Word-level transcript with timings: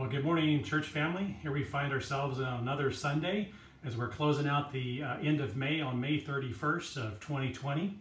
Well, 0.00 0.08
good 0.08 0.24
morning, 0.24 0.64
church 0.64 0.86
family. 0.86 1.36
Here 1.42 1.52
we 1.52 1.62
find 1.62 1.92
ourselves 1.92 2.40
on 2.40 2.62
another 2.62 2.90
Sunday 2.90 3.52
as 3.84 3.98
we're 3.98 4.08
closing 4.08 4.46
out 4.46 4.72
the 4.72 5.02
uh, 5.02 5.18
end 5.18 5.42
of 5.42 5.58
May 5.58 5.82
on 5.82 6.00
May 6.00 6.18
31st 6.18 6.96
of 6.96 7.20
2020. 7.20 7.98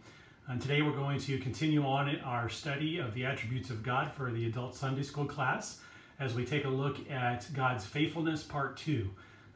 And 0.47 0.61
today 0.61 0.81
we're 0.81 0.95
going 0.95 1.19
to 1.19 1.37
continue 1.39 1.85
on 1.85 2.17
our 2.21 2.47
study 2.47 2.99
of 2.99 3.13
the 3.13 3.25
attributes 3.25 3.69
of 3.69 3.83
God 3.83 4.13
for 4.13 4.31
the 4.31 4.45
adult 4.45 4.77
Sunday 4.77 5.03
school 5.03 5.25
class 5.25 5.81
as 6.21 6.33
we 6.33 6.45
take 6.45 6.63
a 6.63 6.69
look 6.69 7.11
at 7.11 7.45
God's 7.53 7.85
faithfulness, 7.85 8.43
part 8.43 8.77
two. 8.77 9.09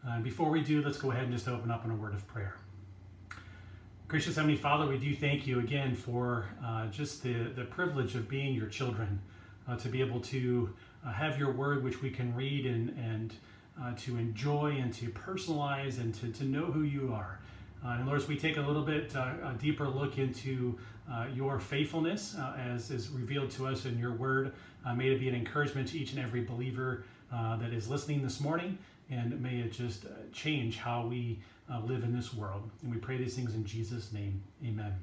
Uh, 0.05 0.19
before 0.19 0.49
we 0.49 0.61
do, 0.61 0.83
let's 0.83 0.97
go 0.97 1.11
ahead 1.11 1.23
and 1.23 1.31
just 1.31 1.47
open 1.47 1.71
up 1.71 1.85
in 1.85 1.91
a 1.91 1.95
word 1.95 2.13
of 2.13 2.27
prayer. 2.27 2.57
Gracious 4.09 4.35
Heavenly 4.35 4.57
Father, 4.57 4.85
we 4.85 4.97
do 4.97 5.15
thank 5.15 5.47
you 5.47 5.59
again 5.59 5.95
for 5.95 6.49
uh, 6.61 6.87
just 6.87 7.23
the, 7.23 7.53
the 7.55 7.63
privilege 7.63 8.15
of 8.15 8.27
being 8.27 8.53
your 8.53 8.67
children, 8.67 9.21
uh, 9.67 9.75
to 9.77 9.89
be 9.89 10.01
able 10.01 10.19
to 10.19 10.73
uh, 11.05 11.11
have 11.11 11.37
your 11.37 11.51
word 11.51 11.83
which 11.83 12.01
we 12.01 12.09
can 12.09 12.33
read 12.35 12.65
and, 12.65 12.89
and 12.89 13.33
uh, 13.81 13.93
to 13.97 14.17
enjoy 14.17 14.75
and 14.79 14.93
to 14.93 15.07
personalize 15.09 15.99
and 15.99 16.13
to, 16.13 16.31
to 16.31 16.43
know 16.43 16.65
who 16.65 16.83
you 16.83 17.11
are. 17.13 17.39
Uh, 17.85 17.95
and 17.97 18.05
Lord, 18.05 18.21
as 18.21 18.27
we 18.27 18.37
take 18.37 18.57
a 18.57 18.61
little 18.61 18.83
bit 18.83 19.15
uh, 19.15 19.33
a 19.43 19.55
deeper 19.59 19.87
look 19.87 20.17
into 20.17 20.77
uh, 21.11 21.25
your 21.33 21.59
faithfulness 21.59 22.35
as 22.57 22.91
is 22.91 23.09
revealed 23.09 23.51
to 23.51 23.67
us 23.67 23.85
in 23.85 23.99
your 23.99 24.13
word, 24.13 24.53
may 24.95 25.09
it 25.09 25.19
be 25.19 25.27
an 25.27 25.35
encouragement 25.35 25.89
to 25.89 25.99
each 25.99 26.11
and 26.13 26.19
every 26.19 26.41
believer 26.41 27.03
that 27.31 27.73
is 27.73 27.89
listening 27.89 28.21
this 28.21 28.39
morning, 28.39 28.77
and 29.09 29.41
may 29.41 29.59
it 29.59 29.73
just 29.73 30.05
change 30.31 30.77
how 30.77 31.05
we 31.05 31.39
live 31.83 32.03
in 32.03 32.15
this 32.15 32.33
world. 32.33 32.69
And 32.83 32.91
we 32.91 32.97
pray 32.99 33.17
these 33.17 33.35
things 33.35 33.53
in 33.53 33.65
Jesus' 33.65 34.13
name. 34.13 34.41
Amen. 34.65 34.93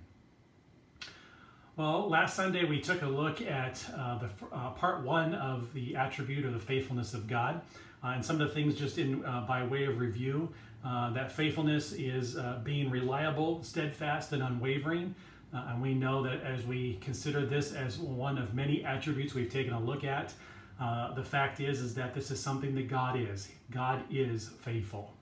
Well, 1.80 2.10
last 2.10 2.36
Sunday 2.36 2.66
we 2.66 2.78
took 2.78 3.00
a 3.00 3.06
look 3.06 3.40
at 3.40 3.82
uh, 3.96 4.18
the 4.18 4.28
uh, 4.52 4.68
part 4.72 5.02
one 5.02 5.34
of 5.34 5.72
the 5.72 5.96
attribute 5.96 6.44
of 6.44 6.52
the 6.52 6.58
faithfulness 6.58 7.14
of 7.14 7.26
God, 7.26 7.62
uh, 8.04 8.08
and 8.08 8.22
some 8.22 8.38
of 8.38 8.46
the 8.46 8.54
things 8.54 8.74
just 8.74 8.98
in 8.98 9.24
uh, 9.24 9.46
by 9.48 9.64
way 9.64 9.86
of 9.86 9.98
review. 9.98 10.52
Uh, 10.84 11.10
that 11.14 11.32
faithfulness 11.32 11.92
is 11.92 12.36
uh, 12.36 12.60
being 12.62 12.90
reliable, 12.90 13.62
steadfast, 13.62 14.34
and 14.34 14.42
unwavering. 14.42 15.14
and 15.54 15.80
we 15.80 15.94
know 15.94 16.22
that 16.22 16.42
as 16.42 16.66
we 16.66 16.98
consider 17.00 17.46
this 17.46 17.72
as 17.72 17.96
one 17.96 18.36
of 18.36 18.52
many 18.52 18.84
attributes 18.84 19.32
we've 19.32 19.50
taken 19.50 19.72
a 19.72 19.80
look 19.80 20.04
at, 20.04 20.34
the 21.16 21.24
fact 21.24 21.60
is 21.60 21.80
is 21.80 21.94
that 21.94 22.12
this 22.12 22.30
is 22.30 22.38
something 22.38 22.74
that 22.74 22.88
God 22.88 23.18
is. 23.18 23.48
God 23.70 24.04
is 24.10 24.50
faithful, 24.60 25.14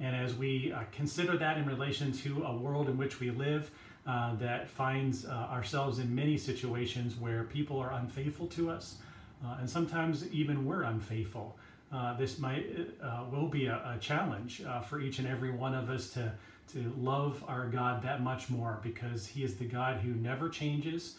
and 0.00 0.16
as 0.16 0.34
we 0.34 0.74
consider 0.90 1.36
that 1.36 1.58
in 1.58 1.66
relation 1.66 2.12
to 2.12 2.44
a 2.44 2.56
world 2.56 2.88
in 2.88 2.96
which 2.96 3.20
we 3.20 3.30
live 3.30 3.70
uh, 4.06 4.34
that 4.34 4.68
finds 4.68 5.24
uh, 5.24 5.30
ourselves 5.30 6.00
in 6.00 6.12
many 6.12 6.36
situations 6.36 7.14
where 7.16 7.44
people 7.44 7.78
are 7.78 7.92
unfaithful 7.92 8.48
to 8.48 8.68
us, 8.68 8.96
uh, 9.44 9.58
and 9.60 9.70
sometimes 9.70 10.28
even 10.32 10.66
we're 10.66 10.82
unfaithful. 10.82 11.56
Uh, 11.92 12.16
this 12.16 12.38
might 12.38 12.66
uh, 13.00 13.22
will 13.30 13.46
be 13.46 13.66
a, 13.66 13.74
a 13.74 13.98
challenge 14.00 14.62
uh, 14.66 14.80
for 14.80 15.00
each 15.00 15.18
and 15.20 15.28
every 15.28 15.50
one 15.50 15.74
of 15.74 15.88
us 15.88 16.10
to 16.10 16.32
to 16.72 16.92
love 16.98 17.44
our 17.46 17.68
God 17.68 18.02
that 18.02 18.22
much 18.22 18.48
more 18.48 18.80
because 18.82 19.26
He 19.26 19.44
is 19.44 19.56
the 19.56 19.66
God 19.66 19.98
who 19.98 20.14
never 20.14 20.48
changes 20.48 21.16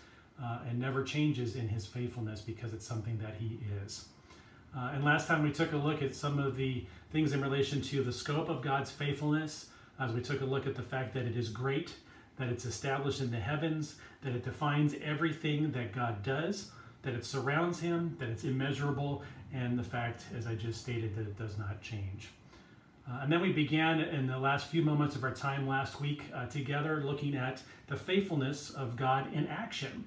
and 0.67 0.77
never 0.77 1.03
changes 1.03 1.55
in 1.55 1.69
His 1.69 1.85
faithfulness 1.85 2.41
because 2.41 2.73
it's 2.73 2.85
something 2.85 3.17
that 3.19 3.35
He 3.39 3.59
is. 3.85 4.05
and 4.75 5.05
last 5.05 5.27
time 5.27 5.43
we 5.43 5.51
took 5.51 5.71
a 5.73 5.77
look 5.77 6.01
at 6.01 6.15
some 6.15 6.39
of 6.39 6.57
the 6.57 6.85
things 7.11 7.33
in 7.33 7.41
relation 7.41 7.81
to 7.81 8.03
the 8.03 8.11
scope 8.11 8.49
of 8.49 8.61
God's 8.61 8.89
faithfulness, 8.89 9.67
as 9.99 10.11
we 10.11 10.21
took 10.21 10.41
a 10.41 10.45
look 10.45 10.65
at 10.65 10.75
the 10.75 10.81
fact 10.81 11.13
that 11.13 11.25
it 11.25 11.37
is 11.37 11.49
great 11.49 11.93
that 12.37 12.49
it's 12.49 12.65
established 12.65 13.21
in 13.21 13.31
the 13.31 13.39
heavens, 13.39 13.95
that 14.21 14.33
it 14.33 14.43
defines 14.43 14.95
everything 15.03 15.71
that 15.71 15.93
God 15.93 16.23
does, 16.23 16.71
that 17.03 17.13
it 17.13 17.25
surrounds 17.25 17.79
him, 17.79 18.15
that 18.19 18.29
it's 18.29 18.43
immeasurable, 18.43 19.23
and 19.53 19.77
the 19.77 19.83
fact, 19.83 20.23
as 20.35 20.47
I 20.47 20.55
just 20.55 20.81
stated, 20.81 21.15
that 21.15 21.21
it 21.21 21.37
does 21.37 21.57
not 21.57 21.81
change. 21.81 22.29
Uh, 23.07 23.19
and 23.21 23.31
then 23.31 23.41
we 23.41 23.51
began 23.51 23.99
in 23.99 24.27
the 24.27 24.37
last 24.37 24.67
few 24.67 24.81
moments 24.81 25.15
of 25.15 25.23
our 25.23 25.33
time 25.33 25.67
last 25.67 25.99
week 25.99 26.23
uh, 26.33 26.45
together 26.45 27.03
looking 27.03 27.35
at 27.35 27.61
the 27.87 27.95
faithfulness 27.95 28.71
of 28.71 28.95
God 28.95 29.31
in 29.33 29.45
action. 29.47 30.05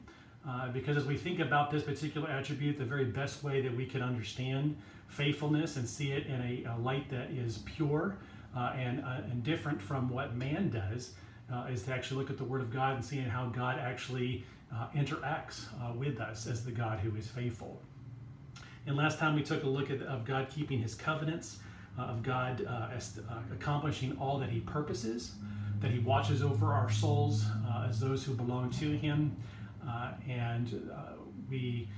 Uh, 0.49 0.69
because 0.69 0.97
as 0.97 1.05
we 1.05 1.17
think 1.17 1.41
about 1.41 1.71
this 1.71 1.83
particular 1.83 2.31
attribute, 2.31 2.78
the 2.78 2.84
very 2.84 3.05
best 3.05 3.43
way 3.43 3.61
that 3.61 3.77
we 3.77 3.84
can 3.84 4.01
understand 4.01 4.77
faithfulness 5.09 5.77
and 5.77 5.87
see 5.87 6.12
it 6.12 6.27
in 6.27 6.41
a, 6.41 6.65
a 6.71 6.77
light 6.78 7.09
that 7.11 7.31
is 7.31 7.59
pure 7.67 8.17
uh, 8.56 8.72
and, 8.77 9.05
uh, 9.05 9.21
and 9.31 9.43
different 9.45 9.81
from 9.81 10.09
what 10.09 10.34
man 10.34 10.71
does 10.71 11.12
uh, 11.53 11.67
is 11.71 11.83
to 11.84 11.93
actually 11.93 12.19
look 12.21 12.31
at 12.31 12.39
the 12.39 12.45
Word 12.45 12.61
of 12.61 12.73
God 12.73 12.97
and 12.97 13.05
seeing 13.05 13.25
how 13.25 13.47
God 13.47 13.79
actually 13.79 14.45
uh, 14.75 14.89
interacts 14.95 15.67
uh, 15.81 15.93
with 15.93 16.21
us 16.21 16.47
as 16.47 16.65
the 16.65 16.73
God 16.73 16.99
who 16.99 17.15
is 17.17 17.29
faithful. 17.29 17.81
And 18.87 18.97
last 18.97 19.19
time 19.19 19.34
we 19.34 19.43
took 19.43 19.65
a 19.65 19.69
look 19.69 19.91
at 19.91 20.03
of 20.03 20.25
God 20.25 20.49
keeping 20.49 20.81
His 20.81 20.95
covenants, 20.95 21.59
uh, 21.99 22.03
of 22.03 22.23
God 22.23 22.65
uh, 22.69 22.89
as, 22.95 23.19
uh, 23.31 23.34
accomplishing 23.53 24.17
all 24.19 24.39
that 24.39 24.51
He 24.51 24.61
purposes, 24.61 25.33
that 25.81 25.91
He 25.91 25.99
watches 25.99 26.43
over 26.43 26.73
our 26.73 26.91
souls 26.91 27.45
as 27.89 28.01
those 28.01 28.25
who 28.25 28.34
belong 28.34 28.71
to 28.71 28.97
Him, 28.97 29.37
and 30.28 30.91
we 31.49 31.89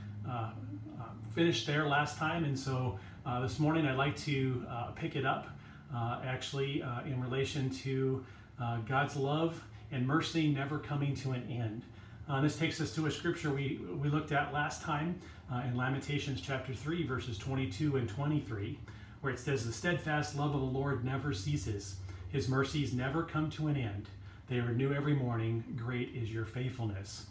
finished 1.35 1.67
there 1.67 1.89
last 1.89 2.19
time. 2.19 2.45
And 2.45 2.59
so 2.59 2.99
this 3.41 3.59
morning 3.59 3.87
I'd 3.87 3.97
like 3.97 4.17
to 4.19 4.67
pick 4.97 5.17
it 5.17 5.25
up 5.25 5.49
actually 5.95 6.83
in 7.07 7.21
relation 7.23 7.71
to 7.71 8.25
uh, 8.61 8.79
God's 8.79 9.17
love 9.17 9.63
and 9.91 10.07
mercy 10.07 10.49
never 10.49 10.79
coming 10.79 11.15
to 11.17 11.33
an 11.33 11.47
end. 11.51 11.83
Uh, 12.29 12.41
this 12.41 12.57
takes 12.57 12.81
us 12.81 12.95
to 12.95 13.07
a 13.07 13.11
scripture 13.11 13.51
we, 13.51 13.81
we 14.01 14.09
looked 14.09 14.33
at 14.33 14.53
last 14.53 14.83
time 14.83 15.19
uh, 15.53 15.63
in 15.67 15.77
Lamentations 15.77 16.41
chapter 16.41 16.75
3, 16.75 17.07
verses 17.07 17.39
22 17.39 17.97
and 17.97 18.09
23, 18.09 18.79
where 19.23 19.33
it 19.33 19.39
says, 19.39 19.65
The 19.65 19.73
steadfast 19.73 20.37
love 20.37 20.55
of 20.55 20.61
the 20.61 20.67
Lord 20.67 21.05
never 21.05 21.33
ceases, 21.33 21.97
his 22.31 22.49
mercies 22.49 22.93
never 22.93 23.23
come 23.23 23.49
to 23.53 23.69
an 23.69 23.77
end. 23.77 24.09
They 24.49 24.59
are 24.59 24.73
new 24.73 24.93
every 24.93 25.15
morning. 25.15 25.65
Great 25.77 26.15
is 26.15 26.31
your 26.31 26.45
faithfulness. 26.45 27.27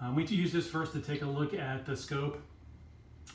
Um, 0.00 0.14
we 0.14 0.22
need 0.22 0.28
to 0.28 0.36
use 0.36 0.52
this 0.52 0.68
verse 0.68 0.92
to 0.92 1.00
take 1.00 1.22
a 1.22 1.26
look 1.26 1.54
at 1.54 1.84
the 1.84 1.96
scope 1.96 2.40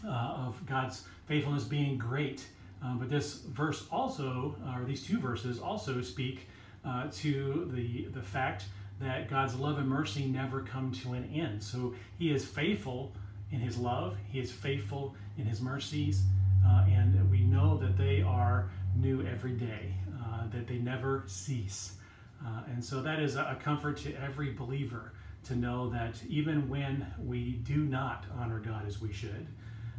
uh, 0.05 0.09
of 0.09 0.65
God's 0.65 1.03
faithfulness 1.25 1.65
being 1.65 1.97
great. 1.97 2.45
Um, 2.81 2.99
but 2.99 3.09
this 3.09 3.35
verse 3.35 3.85
also, 3.91 4.55
or 4.73 4.85
these 4.85 5.05
two 5.05 5.19
verses 5.19 5.59
also 5.59 6.01
speak 6.01 6.47
uh, 6.85 7.07
to 7.13 7.69
the, 7.73 8.05
the 8.13 8.21
fact 8.21 8.65
that 8.99 9.29
God's 9.29 9.55
love 9.55 9.77
and 9.77 9.87
mercy 9.87 10.25
never 10.25 10.61
come 10.61 10.91
to 11.03 11.13
an 11.13 11.29
end. 11.33 11.63
So 11.63 11.93
he 12.17 12.31
is 12.31 12.45
faithful 12.45 13.13
in 13.51 13.59
his 13.59 13.77
love, 13.77 14.17
he 14.31 14.39
is 14.39 14.51
faithful 14.51 15.15
in 15.37 15.45
his 15.45 15.61
mercies, 15.61 16.23
uh, 16.65 16.85
and 16.89 17.29
we 17.29 17.41
know 17.41 17.77
that 17.77 17.97
they 17.97 18.21
are 18.21 18.71
new 18.95 19.21
every 19.25 19.53
day, 19.53 19.93
uh, 20.23 20.47
that 20.51 20.67
they 20.67 20.77
never 20.77 21.23
cease. 21.27 21.97
Uh, 22.43 22.63
and 22.71 22.83
so 22.83 23.01
that 23.01 23.19
is 23.19 23.35
a 23.35 23.57
comfort 23.63 23.97
to 23.97 24.13
every 24.15 24.51
believer 24.53 25.13
to 25.45 25.55
know 25.55 25.89
that 25.89 26.15
even 26.27 26.67
when 26.67 27.05
we 27.23 27.51
do 27.63 27.77
not 27.77 28.25
honor 28.39 28.59
God 28.59 28.87
as 28.87 28.99
we 28.99 29.11
should, 29.11 29.47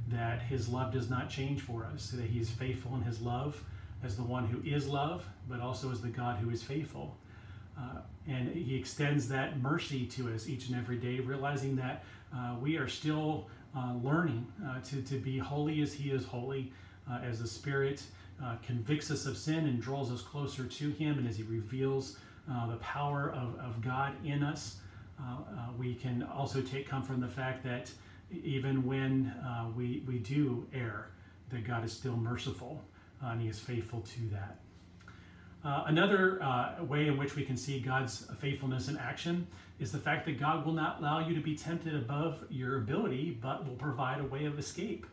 that 0.09 0.43
his 0.43 0.69
love 0.69 0.93
does 0.93 1.09
not 1.09 1.31
change 1.31 1.61
for 1.61 1.85
us, 1.85 2.11
that 2.11 2.27
he 2.27 2.41
is 2.41 2.51
faithful 2.51 2.95
in 2.97 3.03
his 3.03 3.21
love 3.21 3.63
as 4.05 4.17
the 4.17 4.23
one 4.23 4.47
who 4.47 4.61
is 4.69 4.87
love, 4.87 5.25
but 5.49 5.61
also 5.61 5.91
as 5.91 6.01
the 6.01 6.09
God 6.09 6.37
who 6.39 6.51
is 6.51 6.63
faithful. 6.63 7.17
Uh, 7.79 8.01
and 8.29 8.49
he 8.55 8.77
extends 8.77 9.29
that 9.29 9.61
mercy 9.61 10.07
to 10.07 10.33
us 10.33 10.49
each 10.49 10.69
and 10.69 10.77
every 10.77 10.97
day, 10.97 11.21
realizing 11.21 11.77
that 11.77 12.05
uh, 12.35 12.55
we 12.61 12.77
are 12.77 12.89
still 12.89 13.49
uh, 13.77 13.95
learning 14.03 14.47
uh, 14.67 14.81
to, 14.81 15.03
to 15.03 15.17
be 15.17 15.39
holy 15.39 15.83
as 15.83 15.93
he 15.93 16.11
is 16.11 16.25
holy, 16.25 16.73
uh, 17.11 17.19
as 17.25 17.41
the 17.41 17.49
Spirit 17.49 18.03
uh, 18.43 18.57
convicts 18.65 19.11
us 19.11 19.27
of 19.27 19.37
sin 19.37 19.67
and 19.67 19.81
draws 19.81 20.13
us 20.13 20.23
closer 20.23 20.65
to 20.65 20.91
him, 20.91 21.19
and 21.19 21.29
as 21.29 21.37
he 21.37 21.43
reveals 21.45 22.19
the 22.69 22.77
power 22.77 23.33
of, 23.35 23.59
of 23.59 23.81
God 23.81 24.13
in 24.23 24.43
us. 24.43 24.77
we 25.79 25.95
can 25.95 26.23
also 26.23 26.61
take 26.61 26.87
comfort 26.87 27.15
in 27.15 27.21
the 27.21 27.29
fact 27.29 27.65
that 27.65 27.91
even 28.31 28.85
when 28.85 29.33
we, 29.75 30.03
we 30.07 30.19
do 30.19 30.67
err, 30.75 31.09
that 31.49 31.67
God 31.67 31.85
is 31.85 31.93
still 31.93 32.17
merciful 32.17 32.83
uh, 33.25 33.31
and 33.31 33.41
he 33.41 33.49
is 33.49 33.59
faithful 33.59 34.01
to 34.01 34.21
that. 34.33 34.59
Uh, 35.65 35.85
another 35.87 36.43
uh, 36.43 36.85
way 36.85 37.07
in 37.07 37.17
which 37.17 37.37
we 37.37 37.43
can 37.43 37.57
see 37.57 37.81
God's 37.81 38.27
faithfulness 38.39 38.89
in 38.89 38.99
action 38.99 39.47
is 39.81 39.91
the 39.91 39.99
fact 39.99 40.27
that 40.27 40.39
God 40.39 40.67
will 40.67 40.75
not 40.75 41.01
allow 41.01 41.27
you 41.27 41.35
to 41.35 41.41
be 41.41 41.57
tempted 41.57 41.95
above 41.95 42.45
your 42.51 42.79
ability, 42.79 43.39
but 43.41 43.67
will 43.67 43.77
provide 43.77 44.21
a 44.21 44.25
way 44.25 44.45
of 44.45 44.59
escape. 44.59 45.07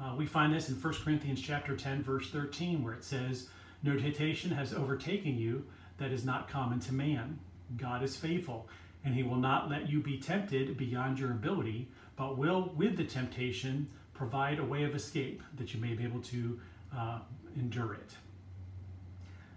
Uh, 0.00 0.14
we 0.16 0.26
find 0.26 0.52
this 0.52 0.70
in 0.70 0.74
1 0.74 0.94
Corinthians 1.04 1.40
chapter 1.40 1.76
10, 1.76 2.02
verse 2.02 2.30
13, 2.30 2.82
where 2.82 2.94
it 2.94 3.04
says, 3.04 3.48
No 3.82 3.96
temptation 3.96 4.50
has 4.50 4.72
overtaken 4.72 5.36
you 5.36 5.66
that 5.98 6.10
is 6.10 6.24
not 6.24 6.48
common 6.48 6.80
to 6.80 6.94
man. 6.94 7.38
God 7.76 8.02
is 8.02 8.16
faithful, 8.16 8.68
and 9.04 9.14
he 9.14 9.22
will 9.22 9.36
not 9.36 9.70
let 9.70 9.88
you 9.88 10.00
be 10.00 10.18
tempted 10.18 10.76
beyond 10.76 11.18
your 11.18 11.30
ability, 11.30 11.88
but 12.16 12.38
will, 12.38 12.72
with 12.76 12.96
the 12.96 13.04
temptation, 13.04 13.88
provide 14.14 14.58
a 14.58 14.64
way 14.64 14.84
of 14.84 14.94
escape 14.94 15.42
that 15.56 15.74
you 15.74 15.80
may 15.80 15.94
be 15.94 16.04
able 16.04 16.20
to 16.20 16.58
uh, 16.96 17.18
endure 17.56 17.94
it. 17.94 18.16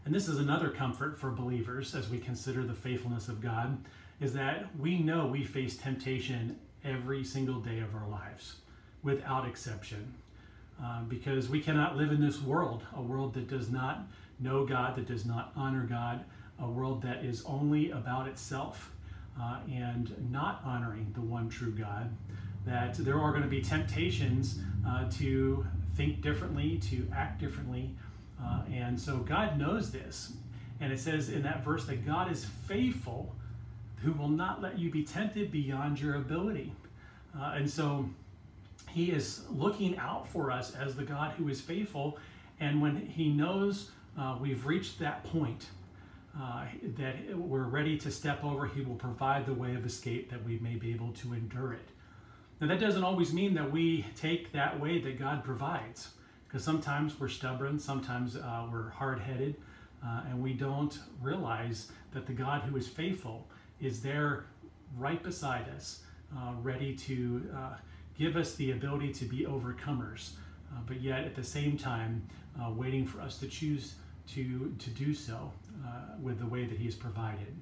And 0.05 0.15
this 0.15 0.27
is 0.27 0.39
another 0.39 0.69
comfort 0.69 1.17
for 1.19 1.31
believers 1.31 1.93
as 1.95 2.09
we 2.09 2.17
consider 2.19 2.63
the 2.63 2.73
faithfulness 2.73 3.27
of 3.27 3.41
God, 3.41 3.77
is 4.21 4.33
that 4.33 4.69
we 4.79 4.99
know 4.99 5.27
we 5.27 5.43
face 5.43 5.77
temptation 5.77 6.57
every 6.85 7.23
single 7.23 7.59
day 7.59 7.79
of 7.79 7.93
our 7.95 8.07
lives, 8.07 8.55
without 9.03 9.47
exception. 9.47 10.13
uh, 10.83 11.01
because 11.03 11.49
we 11.49 11.59
cannot 11.59 11.97
live 11.97 12.11
in 12.11 12.21
this 12.21 12.41
world, 12.41 12.83
a 12.95 13.01
world 13.01 13.33
that 13.33 13.47
does 13.47 13.69
not 13.69 14.07
know 14.39 14.65
God, 14.65 14.95
that 14.95 15.07
does 15.07 15.25
not 15.25 15.51
honor 15.55 15.83
God, 15.83 16.23
a 16.59 16.67
world 16.69 17.01
that 17.01 17.23
is 17.23 17.43
only 17.45 17.91
about 17.91 18.27
itself 18.27 18.91
uh, 19.39 19.59
and 19.71 20.13
not 20.31 20.61
honoring 20.65 21.11
the 21.13 21.21
one 21.21 21.49
true 21.49 21.71
God. 21.71 22.15
That 22.65 22.95
there 22.95 23.19
are 23.19 23.31
going 23.31 23.43
to 23.43 23.49
be 23.49 23.61
temptations 23.61 24.59
uh, 24.87 25.09
to 25.11 25.65
think 25.97 26.21
differently, 26.21 26.77
to 26.89 27.07
act 27.13 27.41
differently. 27.41 27.89
Uh, 28.41 28.61
and 28.71 28.99
so 28.99 29.17
God 29.17 29.57
knows 29.57 29.91
this. 29.91 30.33
And 30.79 30.93
it 30.93 30.99
says 30.99 31.29
in 31.29 31.41
that 31.41 31.63
verse 31.65 31.85
that 31.85 32.05
God 32.05 32.31
is 32.31 32.45
faithful, 32.45 33.35
who 34.03 34.13
will 34.13 34.29
not 34.29 34.61
let 34.61 34.77
you 34.77 34.91
be 34.91 35.03
tempted 35.03 35.51
beyond 35.51 35.99
your 35.99 36.15
ability. 36.15 36.71
Uh, 37.37 37.53
and 37.55 37.69
so 37.69 38.07
he 38.89 39.11
is 39.11 39.41
looking 39.49 39.97
out 39.97 40.27
for 40.27 40.51
us 40.51 40.75
as 40.75 40.95
the 40.95 41.03
God 41.03 41.31
who 41.31 41.49
is 41.49 41.59
faithful. 41.59 42.19
And 42.59 42.79
when 42.79 42.95
he 42.95 43.29
knows 43.29 43.89
uh, 44.17 44.37
we've 44.39 44.65
reached 44.65 44.99
that 44.99 45.23
point, 45.23 45.65
uh, 46.39 46.65
that 46.97 47.35
we're 47.35 47.63
ready 47.63 47.97
to 47.97 48.11
step 48.11 48.43
over, 48.43 48.67
he 48.67 48.81
will 48.81 48.95
provide 48.95 49.47
the 49.47 49.53
way 49.53 49.73
of 49.73 49.83
escape 49.83 50.29
that 50.29 50.43
we 50.45 50.59
may 50.59 50.75
be 50.75 50.93
able 50.93 51.11
to 51.13 51.33
endure 51.33 51.73
it. 51.73 51.89
Now, 52.59 52.67
that 52.67 52.79
doesn't 52.79 53.03
always 53.03 53.33
mean 53.33 53.53
that 53.53 53.71
we 53.71 54.03
take 54.15 54.51
that 54.53 54.79
way 54.79 54.99
that 54.99 55.19
God 55.19 55.43
provides, 55.43 56.09
because 56.47 56.63
sometimes 56.63 57.19
we're 57.19 57.27
stubborn, 57.27 57.77
sometimes 57.77 58.35
uh, 58.35 58.65
we're 58.71 58.89
hard 58.89 59.19
headed, 59.19 59.55
uh, 60.03 60.21
and 60.27 60.41
we 60.41 60.53
don't 60.53 60.97
realize 61.21 61.91
that 62.13 62.25
the 62.25 62.33
God 62.33 62.63
who 62.63 62.75
is 62.75 62.87
faithful 62.87 63.47
is 63.79 64.01
there 64.01 64.45
right 64.97 65.21
beside 65.21 65.69
us, 65.69 66.01
uh, 66.35 66.53
ready 66.63 66.95
to 66.95 67.47
uh, 67.55 67.75
give 68.17 68.35
us 68.35 68.55
the 68.55 68.71
ability 68.71 69.13
to 69.13 69.25
be 69.25 69.45
overcomers, 69.45 70.31
uh, 70.73 70.79
but 70.87 70.99
yet 70.99 71.25
at 71.25 71.35
the 71.35 71.43
same 71.43 71.77
time, 71.77 72.27
uh, 72.59 72.71
waiting 72.71 73.05
for 73.05 73.21
us 73.21 73.37
to 73.37 73.47
choose 73.47 73.95
to, 74.27 74.75
to 74.79 74.89
do 74.89 75.13
so 75.13 75.51
with 76.21 76.39
the 76.39 76.45
way 76.45 76.65
that 76.65 76.77
He 76.77 76.85
has 76.85 76.95
provided. 76.95 77.55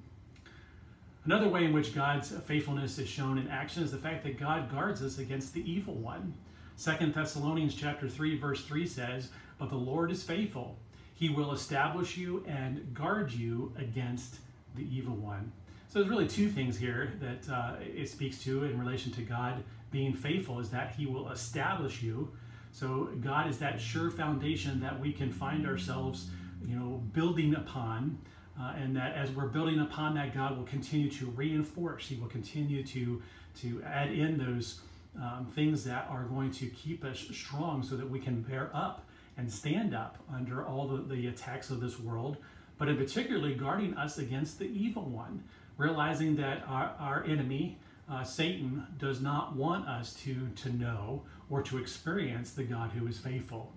Another 1.26 1.48
way 1.48 1.64
in 1.64 1.72
which 1.72 1.92
God's 1.92 2.30
faithfulness 2.30 3.00
is 3.00 3.08
shown 3.08 3.36
in 3.36 3.48
action 3.48 3.82
is 3.82 3.90
the 3.90 3.98
fact 3.98 4.22
that 4.22 4.38
God 4.38 4.70
guards 4.70 5.02
us 5.02 5.18
against 5.18 5.52
the 5.52 5.70
evil 5.70 5.94
one. 5.94 6.32
Second 6.76 7.14
Thessalonians 7.14 7.74
chapter 7.74 8.08
3 8.08 8.38
verse 8.38 8.64
3 8.64 8.86
says, 8.86 9.30
"But 9.58 9.68
the 9.68 9.76
Lord 9.76 10.12
is 10.12 10.22
faithful. 10.22 10.78
He 11.14 11.28
will 11.28 11.50
establish 11.50 12.16
you 12.16 12.44
and 12.46 12.94
guard 12.94 13.32
you 13.32 13.72
against 13.76 14.38
the 14.76 14.84
evil 14.84 15.16
one." 15.16 15.50
So 15.88 15.98
there's 15.98 16.08
really 16.08 16.28
two 16.28 16.48
things 16.48 16.78
here 16.78 17.14
that 17.18 17.52
uh, 17.52 17.74
it 17.80 18.08
speaks 18.08 18.38
to 18.44 18.62
in 18.62 18.78
relation 18.78 19.10
to 19.14 19.22
God 19.22 19.64
being 19.90 20.14
faithful 20.14 20.60
is 20.60 20.70
that 20.70 20.94
he 20.94 21.06
will 21.06 21.30
establish 21.30 22.02
you. 22.02 22.30
So 22.70 23.10
God 23.20 23.48
is 23.48 23.58
that 23.58 23.80
sure 23.80 24.12
foundation 24.12 24.78
that 24.78 25.00
we 25.00 25.12
can 25.12 25.32
find 25.32 25.66
ourselves, 25.66 26.30
you 26.64 26.76
know, 26.76 27.02
building 27.12 27.56
upon 27.56 28.18
uh, 28.60 28.72
and 28.76 28.96
that 28.96 29.14
as 29.14 29.30
we're 29.30 29.46
building 29.46 29.80
upon 29.80 30.14
that, 30.14 30.34
God 30.34 30.56
will 30.56 30.64
continue 30.64 31.10
to 31.12 31.26
reinforce. 31.26 32.08
He 32.08 32.16
will 32.16 32.28
continue 32.28 32.84
to 32.84 33.22
to 33.62 33.82
add 33.84 34.12
in 34.12 34.36
those 34.36 34.80
um, 35.18 35.46
things 35.54 35.82
that 35.84 36.06
are 36.10 36.24
going 36.24 36.50
to 36.50 36.66
keep 36.66 37.04
us 37.04 37.18
strong, 37.32 37.82
so 37.82 37.96
that 37.96 38.08
we 38.08 38.18
can 38.18 38.42
bear 38.42 38.70
up 38.74 39.06
and 39.38 39.50
stand 39.50 39.94
up 39.94 40.18
under 40.32 40.64
all 40.64 40.86
the, 40.86 41.14
the 41.14 41.26
attacks 41.28 41.70
of 41.70 41.80
this 41.80 41.98
world. 41.98 42.36
But 42.78 42.88
in 42.88 42.96
particularly 42.96 43.54
guarding 43.54 43.96
us 43.96 44.18
against 44.18 44.58
the 44.58 44.66
evil 44.66 45.04
one, 45.04 45.42
realizing 45.78 46.36
that 46.36 46.64
our, 46.68 46.94
our 46.98 47.24
enemy, 47.24 47.78
uh, 48.10 48.24
Satan, 48.24 48.86
does 48.98 49.20
not 49.20 49.56
want 49.56 49.88
us 49.88 50.14
to 50.24 50.48
to 50.56 50.72
know 50.72 51.22
or 51.48 51.62
to 51.62 51.78
experience 51.78 52.52
the 52.52 52.64
God 52.64 52.90
who 52.90 53.06
is 53.06 53.18
faithful. 53.18 53.72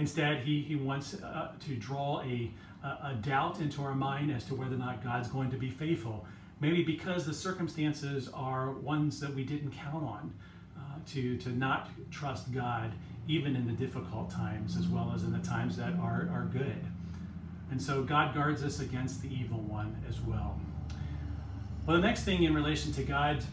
Instead, 0.00 0.38
he, 0.38 0.62
he 0.62 0.76
wants 0.76 1.14
uh, 1.22 1.52
to 1.60 1.76
draw 1.76 2.22
a, 2.22 2.50
a 2.82 3.14
doubt 3.20 3.60
into 3.60 3.82
our 3.82 3.94
mind 3.94 4.32
as 4.32 4.44
to 4.46 4.54
whether 4.54 4.74
or 4.74 4.78
not 4.78 5.04
God's 5.04 5.28
going 5.28 5.50
to 5.50 5.58
be 5.58 5.68
faithful. 5.68 6.24
Maybe 6.58 6.82
because 6.82 7.26
the 7.26 7.34
circumstances 7.34 8.30
are 8.32 8.70
ones 8.70 9.20
that 9.20 9.34
we 9.34 9.44
didn't 9.44 9.72
count 9.72 10.02
on, 10.02 10.32
uh, 10.74 10.80
to, 11.12 11.36
to 11.36 11.50
not 11.50 11.90
trust 12.10 12.50
God 12.50 12.92
even 13.28 13.54
in 13.54 13.66
the 13.66 13.74
difficult 13.74 14.30
times 14.30 14.78
as 14.78 14.88
well 14.88 15.12
as 15.14 15.22
in 15.22 15.32
the 15.32 15.46
times 15.46 15.76
that 15.76 15.92
are, 16.00 16.30
are 16.32 16.48
good. 16.50 16.82
And 17.70 17.80
so 17.80 18.02
God 18.02 18.34
guards 18.34 18.62
us 18.62 18.80
against 18.80 19.20
the 19.20 19.28
evil 19.28 19.60
one 19.60 20.02
as 20.08 20.18
well. 20.22 20.58
Well, 21.86 21.96
the 21.96 22.02
next 22.02 22.24
thing 22.24 22.44
in 22.44 22.54
relation 22.54 22.90
to 22.92 23.02
God 23.02 23.44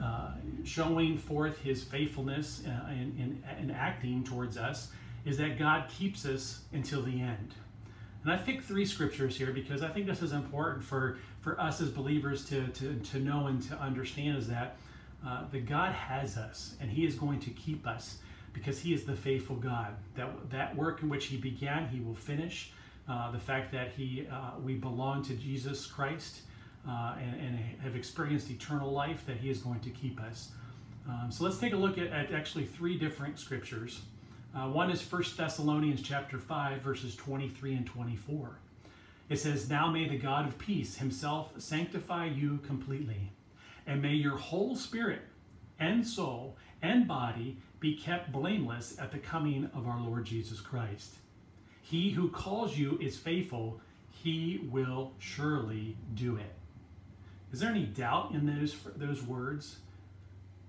uh, 0.00 0.30
showing 0.62 1.18
forth 1.18 1.58
his 1.58 1.82
faithfulness 1.82 2.62
in, 2.64 3.42
in, 3.50 3.64
in 3.64 3.70
acting 3.72 4.22
towards 4.22 4.56
us 4.56 4.92
is 5.26 5.36
that 5.38 5.58
God 5.58 5.90
keeps 5.90 6.24
us 6.24 6.60
until 6.72 7.02
the 7.02 7.20
end. 7.20 7.54
And 8.22 8.32
I 8.32 8.36
picked 8.38 8.64
three 8.64 8.86
scriptures 8.86 9.36
here 9.36 9.52
because 9.52 9.82
I 9.82 9.88
think 9.88 10.06
this 10.06 10.22
is 10.22 10.32
important 10.32 10.82
for, 10.82 11.18
for 11.40 11.60
us 11.60 11.80
as 11.80 11.90
believers 11.90 12.44
to, 12.46 12.68
to, 12.68 12.94
to 12.94 13.18
know 13.18 13.48
and 13.48 13.60
to 13.64 13.74
understand 13.76 14.38
is 14.38 14.48
that, 14.48 14.78
uh, 15.26 15.44
that 15.50 15.66
God 15.66 15.92
has 15.92 16.36
us 16.36 16.76
and 16.80 16.90
He 16.90 17.04
is 17.04 17.16
going 17.16 17.40
to 17.40 17.50
keep 17.50 17.86
us 17.86 18.18
because 18.52 18.78
He 18.78 18.94
is 18.94 19.04
the 19.04 19.14
faithful 19.14 19.56
God. 19.56 19.94
That, 20.14 20.50
that 20.50 20.74
work 20.74 21.02
in 21.02 21.08
which 21.08 21.26
He 21.26 21.36
began, 21.36 21.88
He 21.88 22.00
will 22.00 22.14
finish. 22.14 22.72
Uh, 23.08 23.30
the 23.30 23.38
fact 23.38 23.70
that 23.70 23.92
he, 23.96 24.26
uh, 24.32 24.58
we 24.64 24.74
belong 24.74 25.22
to 25.22 25.34
Jesus 25.34 25.86
Christ 25.86 26.40
uh, 26.88 27.14
and, 27.22 27.40
and, 27.40 27.58
have 27.80 27.94
experienced 27.94 28.50
eternal 28.50 28.90
life, 28.90 29.24
that 29.26 29.36
He 29.36 29.48
is 29.48 29.58
going 29.58 29.78
to 29.80 29.90
keep 29.90 30.20
us. 30.20 30.50
Um, 31.08 31.30
so 31.30 31.44
let's 31.44 31.58
take 31.58 31.72
a 31.72 31.76
look 31.76 31.98
at, 31.98 32.08
at 32.08 32.32
actually 32.32 32.64
three 32.64 32.98
different 32.98 33.38
scriptures. 33.38 34.00
Uh, 34.56 34.66
one 34.68 34.90
is 34.90 35.02
1 35.02 35.22
Thessalonians 35.36 36.00
chapter 36.00 36.38
5, 36.38 36.80
verses 36.80 37.14
23 37.14 37.74
and 37.74 37.86
24. 37.86 38.56
It 39.28 39.36
says, 39.36 39.68
Now 39.68 39.90
may 39.90 40.08
the 40.08 40.16
God 40.16 40.48
of 40.48 40.56
peace 40.56 40.96
himself 40.96 41.52
sanctify 41.58 42.26
you 42.26 42.60
completely, 42.66 43.32
and 43.86 44.00
may 44.00 44.14
your 44.14 44.38
whole 44.38 44.74
spirit 44.74 45.20
and 45.78 46.06
soul 46.06 46.56
and 46.80 47.06
body 47.06 47.58
be 47.80 47.96
kept 47.96 48.32
blameless 48.32 48.98
at 48.98 49.12
the 49.12 49.18
coming 49.18 49.68
of 49.74 49.86
our 49.86 50.00
Lord 50.00 50.24
Jesus 50.24 50.58
Christ. 50.60 51.16
He 51.82 52.08
who 52.10 52.30
calls 52.30 52.78
you 52.78 52.98
is 52.98 53.18
faithful, 53.18 53.78
he 54.10 54.66
will 54.70 55.12
surely 55.18 55.98
do 56.14 56.36
it. 56.36 56.54
Is 57.52 57.60
there 57.60 57.70
any 57.70 57.84
doubt 57.84 58.30
in 58.32 58.46
those, 58.46 58.74
those 58.96 59.22
words? 59.22 59.76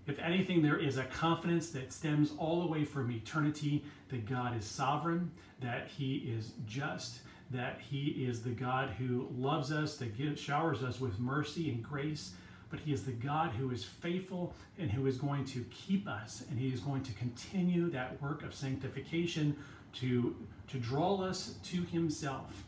If 0.08 0.20
anything, 0.20 0.62
there 0.62 0.80
is 0.80 0.98
a 0.98 1.04
confidence 1.04 1.70
that 1.72 1.92
stems 1.92 2.32
all 2.38 2.62
the 2.62 2.68
way 2.68 2.86
from 2.86 3.12
eternity 3.12 3.84
that 4.10 4.26
God 4.26 4.58
is 4.58 4.66
sovereign, 4.66 5.32
that 5.60 5.90
He 5.90 6.16
is 6.16 6.54
just, 6.66 7.20
that 7.52 7.82
He 7.82 8.26
is 8.26 8.42
the 8.42 8.52
God 8.52 8.92
who 8.92 9.28
loves 9.38 9.72
us, 9.72 9.98
that 9.98 10.18
gives, 10.18 10.40
showers 10.40 10.82
us 10.82 11.02
with 11.02 11.20
mercy 11.20 11.70
and 11.70 11.84
grace, 11.84 12.32
but 12.70 12.80
He 12.80 12.94
is 12.94 13.04
the 13.04 13.12
God 13.12 13.52
who 13.52 13.72
is 13.72 13.84
faithful 13.84 14.56
and 14.80 14.90
who 14.90 15.08
is 15.08 15.18
going 15.18 15.44
to 15.46 15.66
keep 15.72 16.08
us, 16.08 16.44
and 16.50 16.58
He 16.58 16.70
is 16.70 16.80
going 16.80 17.04
to 17.04 17.12
continue 17.14 17.90
that 17.90 18.22
work 18.22 18.44
of 18.44 18.56
sanctification 18.56 19.58
to, 19.96 20.34
to 20.70 20.78
draw 20.78 21.22
us 21.22 21.56
to 21.66 21.82
Himself 21.84 22.64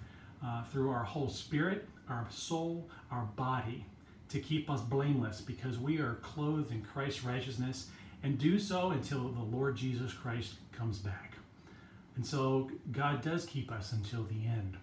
uh, 0.46 0.64
through 0.66 0.90
our 0.90 1.06
whole 1.06 1.30
spirit, 1.30 1.88
our 2.10 2.28
soul, 2.30 2.90
our 3.12 3.24
body 3.38 3.86
to 4.30 4.40
keep 4.40 4.70
us 4.70 4.82
blameless 4.82 5.42
because 5.42 5.78
we 5.78 6.00
are 6.00 6.16
clothed 6.22 6.72
in 6.72 6.82
Christ's 6.82 7.24
righteousness 7.24 7.88
and 8.24 8.38
do 8.38 8.60
so 8.60 8.92
until 8.92 9.30
the 9.30 9.42
Lord 9.42 9.76
Jesus 9.76 10.14
Christ 10.14 10.56
comes 10.72 11.00
back. 11.00 11.34
And 12.16 12.26
so 12.26 12.70
God 12.92 13.22
does 13.22 13.46
keep 13.46 13.72
us 13.72 13.92
until 13.92 14.24
the 14.24 14.46
end. 14.46 14.78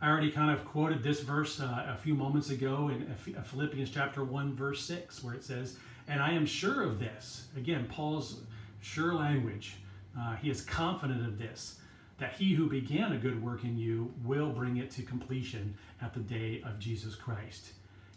I 0.00 0.08
already 0.08 0.30
kind 0.30 0.50
of 0.50 0.64
quoted 0.64 1.02
this 1.02 1.20
verse 1.20 1.60
uh, 1.60 1.86
a 1.88 1.96
few 1.96 2.14
moments 2.14 2.50
ago 2.50 2.90
in 2.90 3.14
Philippians 3.44 3.90
chapter 3.90 4.22
1 4.22 4.54
verse 4.54 4.84
6 4.84 5.24
where 5.24 5.34
it 5.34 5.44
says, 5.44 5.78
"And 6.06 6.20
I 6.20 6.32
am 6.32 6.46
sure 6.46 6.82
of 6.82 6.98
this." 6.98 7.48
Again, 7.56 7.86
Paul's 7.86 8.40
sure 8.80 9.14
language. 9.14 9.76
Uh, 10.18 10.36
he 10.36 10.50
is 10.50 10.60
confident 10.60 11.26
of 11.26 11.38
this 11.38 11.80
that 12.18 12.34
he 12.34 12.54
who 12.54 12.68
began 12.68 13.12
a 13.12 13.18
good 13.18 13.42
work 13.42 13.64
in 13.64 13.76
you 13.76 14.12
will 14.22 14.50
bring 14.50 14.76
it 14.76 14.90
to 14.92 15.02
completion 15.02 15.74
at 16.00 16.14
the 16.14 16.20
day 16.20 16.62
of 16.64 16.78
Jesus 16.78 17.14
Christ. 17.14 17.72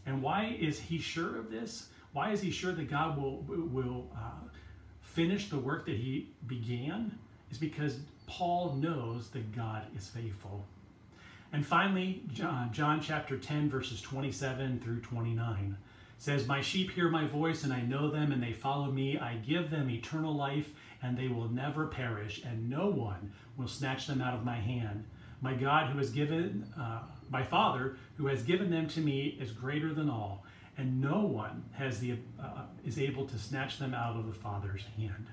And 0.08 0.24
why 0.24 0.58
is 0.60 0.80
he 0.80 0.98
sure 0.98 1.38
of 1.38 1.52
this? 1.52 1.90
Why 2.14 2.32
is 2.32 2.42
he 2.42 2.50
sure 2.50 2.72
that 2.72 2.90
God 2.90 3.22
will, 3.22 3.44
will 3.48 4.08
uh, 4.16 4.48
finish 5.02 5.50
the 5.50 5.60
work 5.60 5.86
that 5.86 5.98
he 5.98 6.30
began? 6.48 7.16
Is 7.52 7.58
because 7.58 8.00
Paul 8.26 8.74
knows 8.76 9.30
that 9.30 9.56
God 9.56 9.84
is 9.96 10.08
faithful. 10.08 10.66
And 11.54 11.66
finally, 11.66 12.24
John, 12.34 12.72
John 12.74 13.02
chapter 13.02 13.38
10, 13.38 13.70
verses 13.70 14.02
27 14.02 14.80
through 14.80 15.02
29 15.02 15.78
says, 16.18 16.48
My 16.48 16.62
sheep 16.62 16.92
hear 16.92 17.10
my 17.10 17.26
voice, 17.26 17.64
and 17.64 17.72
I 17.72 17.82
know 17.82 18.10
them, 18.10 18.32
and 18.32 18.42
they 18.42 18.54
follow 18.54 18.92
me. 18.92 19.18
I 19.18 19.36
give 19.36 19.70
them 19.70 19.90
eternal 19.90 20.34
life, 20.34 20.72
and 21.02 21.18
they 21.18 21.28
will 21.28 21.50
never 21.50 21.88
perish, 21.88 22.42
and 22.44 22.70
no 22.70 22.88
one 22.88 23.32
will 23.56 23.68
snatch 23.68 24.08
them 24.08 24.22
out 24.22 24.34
of 24.34 24.44
my 24.44 24.58
hand. 24.58 25.06
My 25.42 25.54
God, 25.54 25.92
who 25.92 26.00
has 26.00 26.10
given, 26.10 26.66
uh, 26.78 27.02
my 27.30 27.44
Father, 27.44 27.98
who 28.16 28.28
has 28.28 28.44
given 28.44 28.70
them 28.70 28.88
to 28.90 29.00
me, 29.00 29.38
is 29.40 29.52
greater 29.52 29.94
than 29.94 30.10
all, 30.10 30.46
and 30.78 31.02
no 31.02 31.22
one 31.22 31.66
has 31.74 32.00
the 32.00 32.18
uh, 32.42 32.64
is 32.86 33.00
able 33.00 33.26
to 33.28 33.38
snatch 33.38 33.80
them 33.80 33.94
out 33.94 34.16
of 34.16 34.28
the 34.28 34.34
Father's 34.34 34.86
hand. 34.98 35.28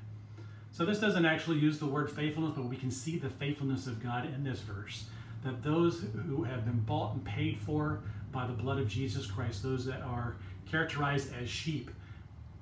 So 0.72 0.84
this 0.84 0.98
doesn't 0.98 1.24
actually 1.24 1.58
use 1.58 1.78
the 1.78 1.86
word 1.86 2.10
faithfulness, 2.10 2.54
but 2.56 2.64
we 2.64 2.76
can 2.76 2.90
see 2.90 3.16
the 3.16 3.30
faithfulness 3.30 3.86
of 3.86 4.02
God 4.02 4.26
in 4.26 4.42
this 4.42 4.60
verse. 4.60 5.04
That 5.44 5.62
those 5.62 6.04
who 6.26 6.42
have 6.42 6.64
been 6.64 6.80
bought 6.80 7.14
and 7.14 7.24
paid 7.24 7.58
for 7.58 8.00
by 8.32 8.46
the 8.46 8.54
blood 8.54 8.80
of 8.80 8.88
Jesus 8.88 9.26
Christ, 9.26 9.62
those 9.62 9.84
that 9.84 10.02
are 10.02 10.36
characterized 10.68 11.32
as 11.40 11.48
sheep, 11.48 11.90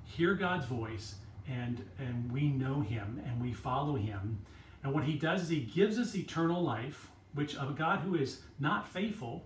hear 0.05 0.35
God's 0.35 0.65
voice 0.67 1.15
and, 1.49 1.83
and 1.97 2.31
we 2.31 2.49
know 2.49 2.81
him 2.81 3.21
and 3.25 3.41
we 3.41 3.53
follow 3.53 3.95
him. 3.95 4.37
And 4.83 4.93
what 4.93 5.05
he 5.05 5.13
does 5.13 5.43
is 5.43 5.49
he 5.49 5.61
gives 5.61 5.97
us 5.97 6.15
eternal 6.15 6.61
life, 6.61 7.09
which 7.33 7.55
of 7.55 7.69
a 7.69 7.73
God 7.73 7.99
who 7.99 8.15
is 8.15 8.41
not 8.59 8.87
faithful 8.87 9.45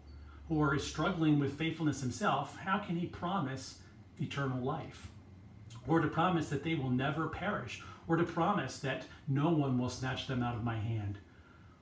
or 0.49 0.75
is 0.75 0.85
struggling 0.85 1.39
with 1.39 1.57
faithfulness 1.57 2.01
himself, 2.01 2.57
how 2.57 2.79
can 2.79 2.95
he 2.95 3.05
promise 3.05 3.79
eternal 4.19 4.63
life? 4.63 5.07
Or 5.87 5.99
to 5.99 6.07
promise 6.07 6.49
that 6.49 6.63
they 6.63 6.75
will 6.75 6.89
never 6.89 7.27
perish 7.27 7.81
or 8.07 8.15
to 8.17 8.23
promise 8.23 8.79
that 8.79 9.05
no 9.27 9.49
one 9.49 9.77
will 9.77 9.89
snatch 9.89 10.27
them 10.27 10.41
out 10.41 10.55
of 10.55 10.63
my 10.63 10.77
hand. 10.77 11.17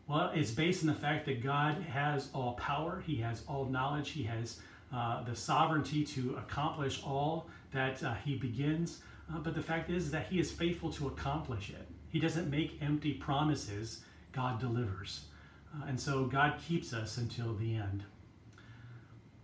Well, 0.08 0.32
it's 0.34 0.52
based 0.52 0.84
on 0.84 0.88
the 0.88 0.94
fact 0.94 1.26
that 1.26 1.44
God 1.44 1.82
has 1.82 2.30
all 2.34 2.54
power, 2.54 3.04
He 3.06 3.16
has 3.18 3.44
all 3.48 3.66
knowledge, 3.66 4.12
He 4.12 4.24
has 4.24 4.60
uh, 4.94 5.24
the 5.24 5.36
sovereignty 5.36 6.04
to 6.06 6.36
accomplish 6.38 7.02
all 7.04 7.48
that 7.72 8.04
uh, 8.04 8.14
He 8.24 8.36
begins. 8.36 9.02
Uh, 9.34 9.40
but 9.40 9.56
the 9.56 9.62
fact 9.62 9.90
is 9.90 10.12
that 10.12 10.28
He 10.28 10.40
is 10.40 10.52
faithful 10.52 10.92
to 10.94 11.08
accomplish 11.08 11.70
it. 11.70 11.88
He 12.10 12.20
doesn't 12.20 12.50
make 12.50 12.82
empty 12.82 13.14
promises, 13.14 14.02
God 14.32 14.60
delivers. 14.60 15.22
Uh, 15.76 15.86
and 15.88 16.00
so 16.00 16.26
God 16.26 16.60
keeps 16.66 16.94
us 16.94 17.18
until 17.18 17.54
the 17.54 17.76
end. 17.76 18.04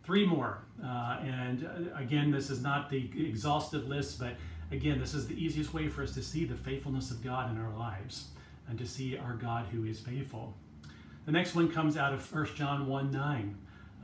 Three 0.04 0.26
more. 0.26 0.64
Uh, 0.84 1.20
and 1.24 1.66
uh, 1.66 1.98
again, 1.98 2.32
this 2.32 2.50
is 2.50 2.62
not 2.62 2.90
the 2.90 3.10
exhaustive 3.18 3.88
list, 3.88 4.20
but 4.20 4.36
Again, 4.72 5.00
this 5.00 5.14
is 5.14 5.28
the 5.28 5.36
easiest 5.36 5.74
way 5.74 5.90
for 5.90 6.02
us 6.02 6.14
to 6.14 6.24
see 6.24 6.46
the 6.46 6.56
faithfulness 6.56 7.12
of 7.12 7.22
God 7.22 7.52
in 7.52 7.62
our 7.62 7.76
lives 7.78 8.30
and 8.70 8.80
to 8.80 8.88
see 8.88 9.18
our 9.18 9.34
God 9.34 9.66
who 9.66 9.84
is 9.84 10.00
faithful. 10.00 10.56
The 11.26 11.32
next 11.34 11.56
one 11.56 11.70
comes 11.70 11.98
out 11.98 12.14
of 12.14 12.34
1 12.34 12.56
John 12.56 12.88
1 12.88 13.12
9, 13.12 13.58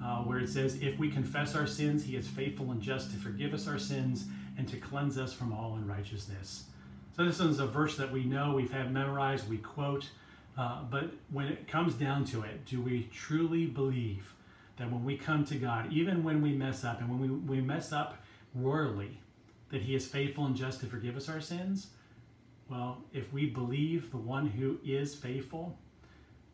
uh, 0.04 0.18
where 0.24 0.40
it 0.40 0.50
says, 0.50 0.76
If 0.82 1.00
we 1.00 1.10
confess 1.10 1.56
our 1.56 1.68
sins, 1.68 2.04
he 2.04 2.18
is 2.18 2.28
faithful 2.28 2.72
and 2.72 2.82
just 2.82 3.12
to 3.12 3.18
forgive 3.18 3.54
us 3.54 3.66
our 3.66 3.80
sins 3.80 4.26
and 4.58 4.68
to 4.68 4.78
cleanse 4.78 5.18
us 5.18 5.32
from 5.32 5.54
all 5.54 5.76
unrighteousness. 5.76 6.66
So, 7.16 7.24
this 7.24 7.40
is 7.40 7.60
a 7.60 7.66
verse 7.66 7.96
that 7.98 8.12
we 8.12 8.26
know, 8.26 8.54
we've 8.54 8.72
had 8.72 8.92
memorized, 8.92 9.50
we 9.50 9.58
quote, 9.58 10.10
uh, 10.58 10.84
but 10.90 11.12
when 11.30 11.48
it 11.48 11.68
comes 11.68 11.94
down 11.94 12.26
to 12.26 12.42
it, 12.42 12.66
do 12.66 12.82
we 12.82 13.10
truly 13.14 13.66
believe 13.66 14.34
that 14.78 14.92
when 14.92 15.04
we 15.04 15.18
come 15.18 15.46
to 15.46 15.56
God, 15.56 15.92
even 15.92 16.24
when 16.24 16.42
we 16.42 16.52
mess 16.52 16.84
up, 16.84 17.00
and 17.00 17.10
when 17.10 17.20
we, 17.20 17.58
we 17.58 17.62
mess 17.62 17.92
up 17.92 18.18
royally, 18.56 19.20
that 19.70 19.82
he 19.82 19.96
is 19.96 20.08
faithful 20.08 20.46
and 20.46 20.56
just 20.56 20.80
to 20.80 20.86
forgive 20.86 21.16
us 21.16 21.30
our 21.30 21.42
sins? 21.42 21.88
Well, 22.70 23.04
if 23.14 23.32
we 23.32 23.48
believe 23.48 24.12
the 24.12 24.18
one 24.18 24.48
who 24.48 24.80
is 24.84 25.16
faithful, 25.16 25.78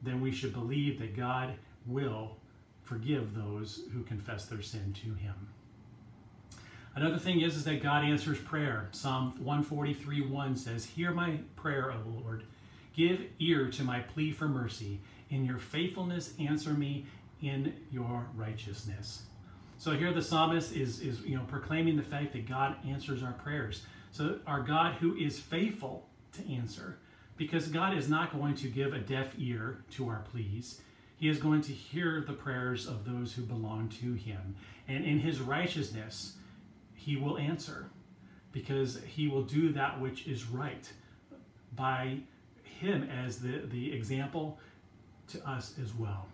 then 0.01 0.21
we 0.21 0.31
should 0.31 0.53
believe 0.53 0.99
that 0.99 1.15
God 1.15 1.53
will 1.85 2.37
forgive 2.83 3.33
those 3.33 3.83
who 3.93 4.03
confess 4.03 4.45
their 4.45 4.61
sin 4.61 4.93
to 5.01 5.13
him. 5.13 5.49
Another 6.95 7.17
thing 7.17 7.41
is, 7.41 7.55
is 7.55 7.63
that 7.63 7.81
God 7.81 8.03
answers 8.03 8.37
prayer. 8.39 8.89
Psalm 8.91 9.31
143 9.39 10.27
1 10.27 10.55
says, 10.55 10.85
Hear 10.85 11.11
my 11.11 11.39
prayer, 11.55 11.91
O 11.91 11.97
Lord. 12.05 12.43
Give 12.93 13.21
ear 13.39 13.69
to 13.71 13.83
my 13.83 13.99
plea 13.99 14.31
for 14.31 14.47
mercy. 14.47 15.01
In 15.29 15.45
your 15.45 15.57
faithfulness, 15.57 16.33
answer 16.39 16.73
me 16.73 17.05
in 17.41 17.73
your 17.91 18.27
righteousness. 18.35 19.23
So 19.77 19.91
here 19.91 20.13
the 20.13 20.21
psalmist 20.21 20.75
is, 20.75 21.01
is 21.01 21.21
you 21.21 21.35
know, 21.35 21.43
proclaiming 21.43 21.97
the 21.97 22.03
fact 22.03 22.33
that 22.33 22.47
God 22.47 22.75
answers 22.87 23.23
our 23.23 23.33
prayers. 23.33 23.83
So 24.11 24.39
our 24.47 24.61
God 24.61 24.95
who 24.95 25.15
is 25.15 25.39
faithful 25.39 26.07
to 26.33 26.53
answer, 26.53 26.99
because 27.35 27.67
God 27.67 27.97
is 27.97 28.07
not 28.07 28.31
going 28.31 28.55
to 28.55 28.67
give 28.67 28.93
a 28.93 28.99
deaf 28.99 29.33
ear 29.37 29.83
to 29.91 30.07
our 30.07 30.23
pleas. 30.31 30.79
He 31.17 31.29
is 31.29 31.39
going 31.39 31.61
to 31.61 31.71
hear 31.71 32.23
the 32.25 32.33
prayers 32.33 32.87
of 32.87 33.05
those 33.05 33.33
who 33.33 33.41
belong 33.41 33.89
to 34.01 34.13
him. 34.13 34.55
And 34.87 35.03
in 35.03 35.19
his 35.19 35.41
righteousness, 35.41 36.35
he 36.93 37.15
will 37.15 37.37
answer 37.37 37.89
because 38.51 39.01
he 39.03 39.27
will 39.27 39.41
do 39.41 39.73
that 39.73 39.99
which 39.99 40.27
is 40.27 40.45
right 40.45 40.91
by 41.75 42.19
him 42.83 43.09
as 43.09 43.39
the, 43.39 43.61
the 43.71 43.93
example 43.93 44.59
to 45.29 45.49
us 45.49 45.73
as 45.81 45.93
well. 45.95 46.27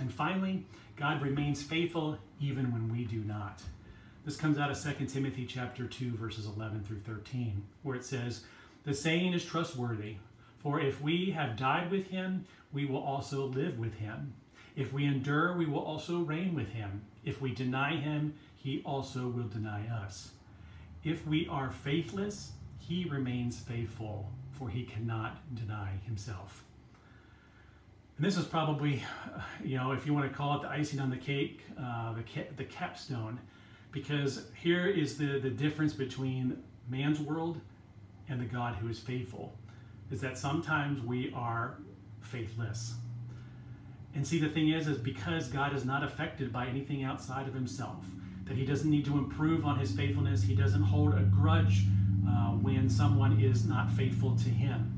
And 0.00 0.12
finally, 0.12 0.64
God 0.96 1.22
remains 1.22 1.62
faithful 1.62 2.18
even 2.40 2.72
when 2.72 2.90
we 2.90 3.04
do 3.04 3.18
not. 3.18 3.62
This 4.24 4.36
comes 4.36 4.58
out 4.58 4.70
of 4.70 4.80
2 4.80 5.06
Timothy 5.06 5.44
chapter 5.46 5.86
2 5.86 6.16
verses 6.16 6.46
11 6.46 6.84
through 6.84 7.00
13, 7.00 7.62
where 7.82 7.96
it 7.96 8.04
says, 8.04 8.44
"The 8.84 8.94
saying 8.94 9.34
is 9.34 9.44
trustworthy, 9.44 10.16
for 10.58 10.80
if 10.80 11.00
we 11.00 11.30
have 11.32 11.56
died 11.58 11.90
with 11.90 12.08
him, 12.08 12.46
we 12.72 12.86
will 12.86 13.02
also 13.02 13.44
live 13.44 13.78
with 13.78 13.94
him. 13.96 14.32
If 14.74 14.92
we 14.92 15.04
endure, 15.04 15.56
we 15.56 15.66
will 15.66 15.84
also 15.84 16.20
reign 16.20 16.54
with 16.54 16.70
him. 16.70 17.02
If 17.22 17.40
we 17.40 17.54
deny 17.54 17.96
him, 17.96 18.34
he 18.56 18.82
also 18.84 19.28
will 19.28 19.46
deny 19.46 19.86
us. 19.86 20.30
If 21.04 21.26
we 21.26 21.46
are 21.48 21.70
faithless, 21.70 22.52
he 22.78 23.04
remains 23.04 23.60
faithful, 23.60 24.32
for 24.58 24.68
he 24.68 24.84
cannot 24.84 25.54
deny 25.54 25.92
himself." 26.06 26.64
And 28.16 28.24
this 28.24 28.36
is 28.36 28.44
probably, 28.44 29.02
you 29.64 29.76
know, 29.76 29.90
if 29.92 30.06
you 30.06 30.14
want 30.14 30.30
to 30.30 30.36
call 30.36 30.56
it 30.56 30.62
the 30.62 30.68
icing 30.68 31.00
on 31.00 31.10
the 31.10 31.16
cake, 31.16 31.62
uh, 31.80 32.12
the, 32.12 32.22
ca- 32.22 32.48
the 32.56 32.64
capstone, 32.64 33.40
because 33.90 34.46
here 34.54 34.86
is 34.86 35.18
the, 35.18 35.40
the 35.40 35.50
difference 35.50 35.92
between 35.92 36.62
man's 36.88 37.18
world 37.18 37.60
and 38.28 38.40
the 38.40 38.44
God 38.44 38.76
who 38.76 38.88
is 38.88 39.00
faithful, 39.00 39.52
is 40.12 40.20
that 40.20 40.38
sometimes 40.38 41.02
we 41.02 41.32
are 41.34 41.78
faithless. 42.20 42.94
And 44.14 44.24
see, 44.24 44.38
the 44.38 44.48
thing 44.48 44.68
is, 44.68 44.86
is 44.86 44.98
because 44.98 45.48
God 45.48 45.74
is 45.74 45.84
not 45.84 46.04
affected 46.04 46.52
by 46.52 46.68
anything 46.68 47.02
outside 47.02 47.48
of 47.48 47.54
himself, 47.54 48.04
that 48.44 48.56
he 48.56 48.64
doesn't 48.64 48.88
need 48.88 49.04
to 49.06 49.18
improve 49.18 49.64
on 49.64 49.78
his 49.78 49.90
faithfulness, 49.90 50.44
he 50.44 50.54
doesn't 50.54 50.82
hold 50.82 51.14
a 51.14 51.22
grudge 51.22 51.82
uh, 52.28 52.50
when 52.50 52.88
someone 52.88 53.40
is 53.40 53.66
not 53.66 53.90
faithful 53.90 54.36
to 54.36 54.48
him. 54.48 54.92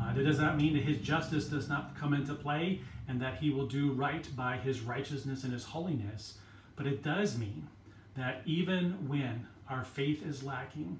Uh, 0.00 0.12
that 0.14 0.24
does 0.24 0.40
not 0.40 0.56
mean 0.56 0.74
that 0.74 0.82
his 0.82 0.98
justice 0.98 1.46
does 1.46 1.68
not 1.68 1.96
come 1.96 2.12
into 2.12 2.34
play 2.34 2.80
and 3.08 3.20
that 3.20 3.38
he 3.38 3.50
will 3.50 3.66
do 3.66 3.92
right 3.92 4.28
by 4.36 4.56
his 4.56 4.80
righteousness 4.80 5.44
and 5.44 5.52
his 5.52 5.64
holiness. 5.64 6.38
But 6.76 6.86
it 6.86 7.02
does 7.02 7.38
mean 7.38 7.68
that 8.16 8.42
even 8.44 9.08
when 9.08 9.46
our 9.68 9.84
faith 9.84 10.24
is 10.26 10.42
lacking, 10.42 10.98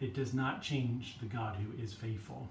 it 0.00 0.14
does 0.14 0.34
not 0.34 0.62
change 0.62 1.18
the 1.20 1.26
God 1.26 1.56
who 1.56 1.82
is 1.82 1.92
faithful. 1.92 2.48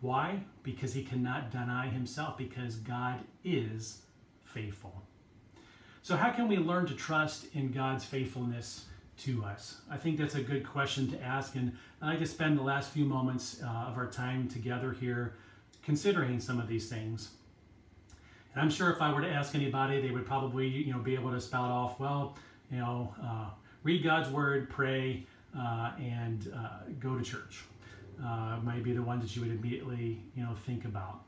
Why? 0.00 0.40
Because 0.62 0.94
he 0.94 1.02
cannot 1.02 1.50
deny 1.50 1.88
himself, 1.88 2.38
because 2.38 2.76
God 2.76 3.20
is 3.44 4.02
faithful. 4.44 5.02
So, 6.02 6.16
how 6.16 6.30
can 6.30 6.48
we 6.48 6.56
learn 6.56 6.86
to 6.86 6.94
trust 6.94 7.46
in 7.54 7.72
God's 7.72 8.04
faithfulness 8.04 8.86
to 9.18 9.44
us? 9.44 9.80
I 9.90 9.96
think 9.96 10.18
that's 10.18 10.34
a 10.34 10.42
good 10.42 10.66
question 10.66 11.10
to 11.10 11.22
ask, 11.22 11.54
and 11.56 11.76
I'd 12.00 12.08
like 12.08 12.18
to 12.20 12.26
spend 12.26 12.58
the 12.58 12.62
last 12.62 12.90
few 12.90 13.04
moments 13.04 13.60
uh, 13.62 13.66
of 13.66 13.96
our 13.96 14.06
time 14.06 14.48
together 14.48 14.92
here 14.92 15.34
considering 15.82 16.40
some 16.40 16.60
of 16.60 16.68
these 16.68 16.88
things. 16.88 17.30
And 18.52 18.62
I'm 18.62 18.70
sure 18.70 18.90
if 18.90 19.00
I 19.00 19.12
were 19.12 19.20
to 19.20 19.28
ask 19.30 19.54
anybody, 19.54 20.00
they 20.00 20.10
would 20.10 20.26
probably, 20.26 20.68
you 20.68 20.92
know, 20.92 20.98
be 20.98 21.14
able 21.14 21.30
to 21.30 21.40
spout 21.40 21.70
off, 21.70 21.98
well, 21.98 22.36
you 22.70 22.78
know, 22.78 23.14
uh, 23.22 23.46
read 23.82 24.02
God's 24.02 24.28
word, 24.30 24.68
pray, 24.68 25.26
uh, 25.58 25.92
and 25.98 26.52
uh, 26.56 26.90
go 27.00 27.16
to 27.16 27.24
church. 27.24 27.64
Uh, 28.22 28.58
might 28.64 28.82
be 28.82 28.92
the 28.92 29.02
ones 29.02 29.22
that 29.22 29.36
you 29.36 29.42
would 29.42 29.50
immediately, 29.50 30.20
you 30.36 30.42
know, 30.42 30.54
think 30.66 30.84
about. 30.84 31.22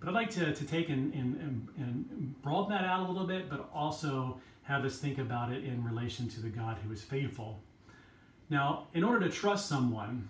But 0.00 0.08
I'd 0.08 0.14
like 0.14 0.30
to, 0.30 0.52
to 0.52 0.64
take 0.64 0.88
and, 0.88 1.14
and, 1.14 1.68
and 1.76 2.42
broaden 2.42 2.70
that 2.70 2.84
out 2.84 3.06
a 3.06 3.10
little 3.10 3.26
bit, 3.26 3.48
but 3.48 3.70
also 3.72 4.40
have 4.64 4.84
us 4.84 4.98
think 4.98 5.18
about 5.18 5.52
it 5.52 5.64
in 5.64 5.84
relation 5.84 6.28
to 6.28 6.40
the 6.40 6.48
God 6.48 6.78
who 6.84 6.92
is 6.92 7.02
faithful. 7.02 7.60
Now, 8.48 8.86
in 8.94 9.02
order 9.02 9.26
to 9.26 9.34
trust 9.34 9.68
someone, 9.68 10.28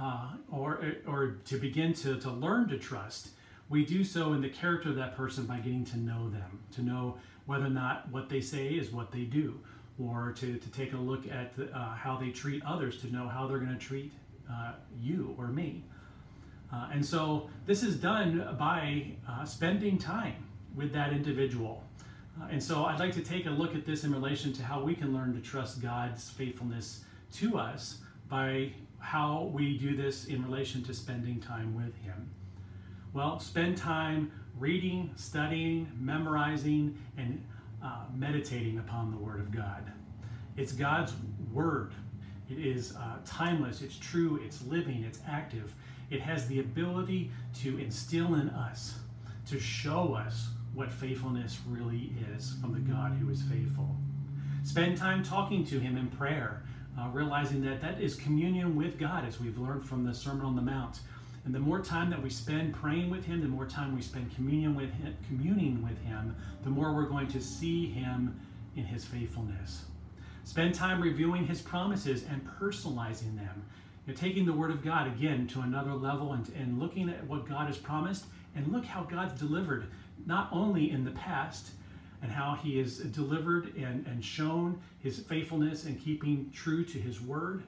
uh, 0.00 0.30
or, 0.50 0.94
or 1.06 1.38
to 1.44 1.58
begin 1.58 1.92
to, 1.92 2.18
to 2.20 2.30
learn 2.30 2.68
to 2.68 2.78
trust, 2.78 3.30
we 3.68 3.84
do 3.84 4.04
so 4.04 4.32
in 4.32 4.40
the 4.40 4.48
character 4.48 4.90
of 4.90 4.96
that 4.96 5.16
person 5.16 5.44
by 5.44 5.58
getting 5.58 5.84
to 5.86 5.98
know 5.98 6.30
them, 6.30 6.60
to 6.72 6.82
know 6.82 7.16
whether 7.46 7.66
or 7.66 7.70
not 7.70 8.10
what 8.10 8.28
they 8.28 8.40
say 8.40 8.68
is 8.68 8.90
what 8.92 9.10
they 9.10 9.22
do, 9.22 9.58
or 9.98 10.32
to, 10.38 10.56
to 10.56 10.70
take 10.70 10.92
a 10.92 10.96
look 10.96 11.26
at 11.28 11.56
the, 11.56 11.64
uh, 11.76 11.94
how 11.94 12.16
they 12.16 12.30
treat 12.30 12.64
others, 12.64 13.00
to 13.00 13.12
know 13.12 13.28
how 13.28 13.46
they're 13.46 13.58
going 13.58 13.76
to 13.76 13.84
treat 13.84 14.12
uh, 14.50 14.72
you 14.98 15.34
or 15.38 15.48
me. 15.48 15.84
Uh, 16.72 16.88
and 16.92 17.04
so 17.04 17.48
this 17.66 17.82
is 17.82 17.96
done 17.96 18.56
by 18.58 19.10
uh, 19.28 19.44
spending 19.44 19.98
time 19.98 20.46
with 20.74 20.92
that 20.92 21.12
individual 21.12 21.82
and 22.50 22.62
so 22.62 22.84
I'd 22.84 23.00
like 23.00 23.12
to 23.14 23.20
take 23.20 23.46
a 23.46 23.50
look 23.50 23.74
at 23.74 23.84
this 23.84 24.04
in 24.04 24.12
relation 24.12 24.52
to 24.54 24.62
how 24.62 24.82
we 24.82 24.94
can 24.94 25.12
learn 25.14 25.34
to 25.34 25.40
trust 25.40 25.82
God's 25.82 26.30
faithfulness 26.30 27.04
to 27.34 27.58
us 27.58 27.98
by 28.28 28.72
how 28.98 29.50
we 29.52 29.76
do 29.78 29.96
this 29.96 30.26
in 30.26 30.44
relation 30.44 30.82
to 30.84 30.94
spending 30.94 31.40
time 31.40 31.74
with 31.74 31.96
Him. 32.02 32.30
Well, 33.12 33.40
spend 33.40 33.76
time 33.76 34.30
reading, 34.58 35.10
studying, 35.16 35.90
memorizing, 35.98 36.98
and 37.16 37.44
uh, 37.82 38.04
meditating 38.14 38.78
upon 38.78 39.10
the 39.10 39.16
Word 39.16 39.40
of 39.40 39.50
God. 39.50 39.92
It's 40.56 40.72
God's 40.72 41.12
Word. 41.52 41.92
It 42.50 42.58
is 42.58 42.96
uh, 42.96 43.18
timeless, 43.26 43.82
it's 43.82 43.98
true, 43.98 44.40
it's 44.44 44.64
living, 44.64 45.04
it's 45.04 45.20
active. 45.28 45.74
it 46.10 46.20
has 46.20 46.46
the 46.48 46.60
ability 46.60 47.30
to 47.60 47.78
instill 47.78 48.34
in 48.34 48.48
us, 48.50 48.94
to 49.46 49.58
show 49.58 50.14
us 50.14 50.48
what 50.78 50.92
faithfulness 50.92 51.58
really 51.66 52.12
is 52.36 52.54
from 52.60 52.72
the 52.72 52.78
God 52.78 53.10
who 53.14 53.28
is 53.30 53.42
faithful. 53.42 53.96
Spend 54.62 54.96
time 54.96 55.24
talking 55.24 55.64
to 55.66 55.80
Him 55.80 55.96
in 55.96 56.06
prayer, 56.06 56.62
uh, 56.96 57.08
realizing 57.12 57.60
that 57.62 57.80
that 57.80 58.00
is 58.00 58.14
communion 58.14 58.76
with 58.76 58.96
God, 58.96 59.26
as 59.26 59.40
we've 59.40 59.58
learned 59.58 59.84
from 59.84 60.04
the 60.04 60.14
Sermon 60.14 60.46
on 60.46 60.54
the 60.54 60.62
Mount. 60.62 61.00
And 61.44 61.52
the 61.52 61.58
more 61.58 61.80
time 61.80 62.10
that 62.10 62.22
we 62.22 62.30
spend 62.30 62.74
praying 62.74 63.10
with 63.10 63.24
Him, 63.24 63.40
the 63.40 63.48
more 63.48 63.66
time 63.66 63.96
we 63.96 64.02
spend 64.02 64.32
communion 64.36 64.76
with 64.76 64.92
him, 64.92 65.16
communing 65.26 65.82
with 65.82 66.00
Him, 66.04 66.36
the 66.62 66.70
more 66.70 66.94
we're 66.94 67.08
going 67.08 67.26
to 67.28 67.40
see 67.40 67.86
Him 67.86 68.38
in 68.76 68.84
His 68.84 69.04
faithfulness. 69.04 69.84
Spend 70.44 70.76
time 70.76 71.02
reviewing 71.02 71.44
His 71.44 71.60
promises 71.60 72.22
and 72.30 72.46
personalizing 72.60 73.34
them. 73.34 73.64
You 74.06 74.14
taking 74.14 74.46
the 74.46 74.52
Word 74.52 74.70
of 74.70 74.84
God 74.84 75.08
again 75.08 75.48
to 75.48 75.60
another 75.60 75.92
level 75.92 76.34
and, 76.34 76.48
and 76.54 76.78
looking 76.78 77.10
at 77.10 77.26
what 77.26 77.48
God 77.48 77.66
has 77.66 77.76
promised 77.76 78.26
and 78.58 78.72
look 78.72 78.84
how 78.84 79.04
God's 79.04 79.38
delivered, 79.38 79.86
not 80.26 80.48
only 80.52 80.90
in 80.90 81.04
the 81.04 81.12
past, 81.12 81.70
and 82.20 82.32
how 82.32 82.54
he 82.56 82.78
has 82.78 82.98
delivered 82.98 83.74
and, 83.76 84.04
and 84.06 84.24
shown 84.24 84.80
his 84.98 85.20
faithfulness 85.20 85.84
and 85.84 86.02
keeping 86.02 86.50
true 86.52 86.84
to 86.84 86.98
his 86.98 87.20
word, 87.20 87.62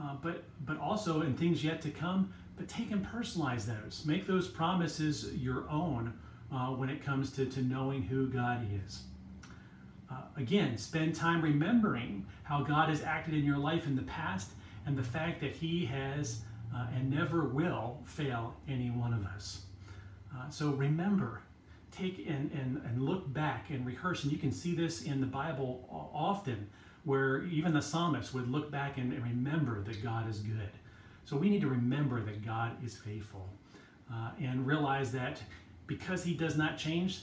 uh, 0.00 0.16
but, 0.22 0.44
but 0.64 0.78
also 0.78 1.20
in 1.20 1.36
things 1.36 1.62
yet 1.62 1.82
to 1.82 1.90
come. 1.90 2.32
But 2.56 2.68
take 2.68 2.90
and 2.90 3.06
personalize 3.06 3.66
those. 3.66 4.04
Make 4.06 4.26
those 4.26 4.48
promises 4.48 5.34
your 5.34 5.68
own 5.68 6.14
uh, 6.50 6.68
when 6.68 6.88
it 6.88 7.04
comes 7.04 7.30
to, 7.32 7.44
to 7.44 7.62
knowing 7.62 8.02
who 8.02 8.26
God 8.28 8.66
is. 8.86 9.02
Uh, 10.10 10.22
again, 10.36 10.78
spend 10.78 11.14
time 11.14 11.42
remembering 11.42 12.26
how 12.42 12.62
God 12.62 12.88
has 12.88 13.02
acted 13.02 13.34
in 13.34 13.44
your 13.44 13.58
life 13.58 13.86
in 13.86 13.94
the 13.94 14.02
past 14.02 14.50
and 14.86 14.96
the 14.96 15.02
fact 15.02 15.40
that 15.42 15.52
He 15.52 15.84
has 15.86 16.40
uh, 16.74 16.86
and 16.94 17.10
never 17.10 17.44
will 17.44 17.98
fail 18.06 18.54
any 18.66 18.90
one 18.90 19.12
of 19.12 19.24
us. 19.26 19.66
Uh, 20.34 20.48
so 20.50 20.70
remember, 20.70 21.42
take 21.90 22.18
and, 22.28 22.50
and, 22.52 22.80
and 22.84 23.02
look 23.02 23.32
back 23.32 23.70
and 23.70 23.84
rehearse. 23.86 24.22
And 24.22 24.32
you 24.32 24.38
can 24.38 24.52
see 24.52 24.74
this 24.74 25.02
in 25.02 25.20
the 25.20 25.26
Bible 25.26 25.88
often, 26.14 26.68
where 27.04 27.44
even 27.44 27.72
the 27.72 27.82
psalmist 27.82 28.34
would 28.34 28.50
look 28.50 28.70
back 28.70 28.98
and 28.98 29.12
remember 29.22 29.82
that 29.82 30.02
God 30.02 30.28
is 30.28 30.38
good. 30.38 30.70
So 31.24 31.36
we 31.36 31.48
need 31.48 31.60
to 31.60 31.68
remember 31.68 32.20
that 32.22 32.44
God 32.44 32.84
is 32.84 32.96
faithful 32.96 33.48
uh, 34.12 34.30
and 34.40 34.66
realize 34.66 35.12
that 35.12 35.40
because 35.86 36.24
He 36.24 36.34
does 36.34 36.56
not 36.56 36.76
change, 36.76 37.22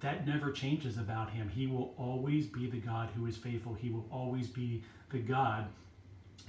that 0.00 0.26
never 0.26 0.52
changes 0.52 0.98
about 0.98 1.30
Him. 1.30 1.48
He 1.48 1.66
will 1.66 1.94
always 1.98 2.46
be 2.46 2.68
the 2.68 2.78
God 2.78 3.08
who 3.16 3.26
is 3.26 3.36
faithful. 3.36 3.74
He 3.74 3.90
will 3.90 4.06
always 4.10 4.48
be 4.48 4.82
the 5.10 5.18
God 5.18 5.66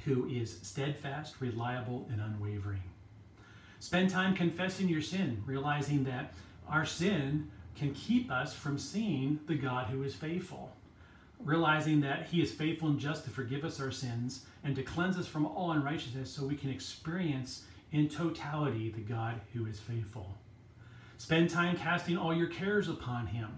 who 0.05 0.27
is 0.29 0.59
steadfast, 0.63 1.35
reliable, 1.39 2.07
and 2.11 2.21
unwavering. 2.21 2.83
Spend 3.79 4.09
time 4.09 4.35
confessing 4.35 4.89
your 4.89 5.01
sin, 5.01 5.43
realizing 5.45 6.03
that 6.05 6.33
our 6.67 6.85
sin 6.85 7.51
can 7.75 7.93
keep 7.93 8.31
us 8.31 8.53
from 8.53 8.77
seeing 8.77 9.39
the 9.47 9.55
God 9.55 9.87
who 9.87 10.03
is 10.03 10.15
faithful. 10.15 10.71
Realizing 11.43 12.01
that 12.01 12.27
He 12.27 12.41
is 12.41 12.51
faithful 12.51 12.89
and 12.89 12.99
just 12.99 13.23
to 13.25 13.29
forgive 13.29 13.63
us 13.63 13.79
our 13.79 13.91
sins 13.91 14.45
and 14.63 14.75
to 14.75 14.83
cleanse 14.83 15.17
us 15.17 15.27
from 15.27 15.45
all 15.45 15.71
unrighteousness 15.71 16.31
so 16.31 16.45
we 16.45 16.55
can 16.55 16.71
experience 16.71 17.63
in 17.91 18.09
totality 18.09 18.89
the 18.89 19.01
God 19.01 19.39
who 19.53 19.65
is 19.67 19.79
faithful. 19.79 20.35
Spend 21.17 21.49
time 21.49 21.75
casting 21.77 22.17
all 22.17 22.33
your 22.33 22.47
cares 22.47 22.89
upon 22.89 23.27
Him. 23.27 23.49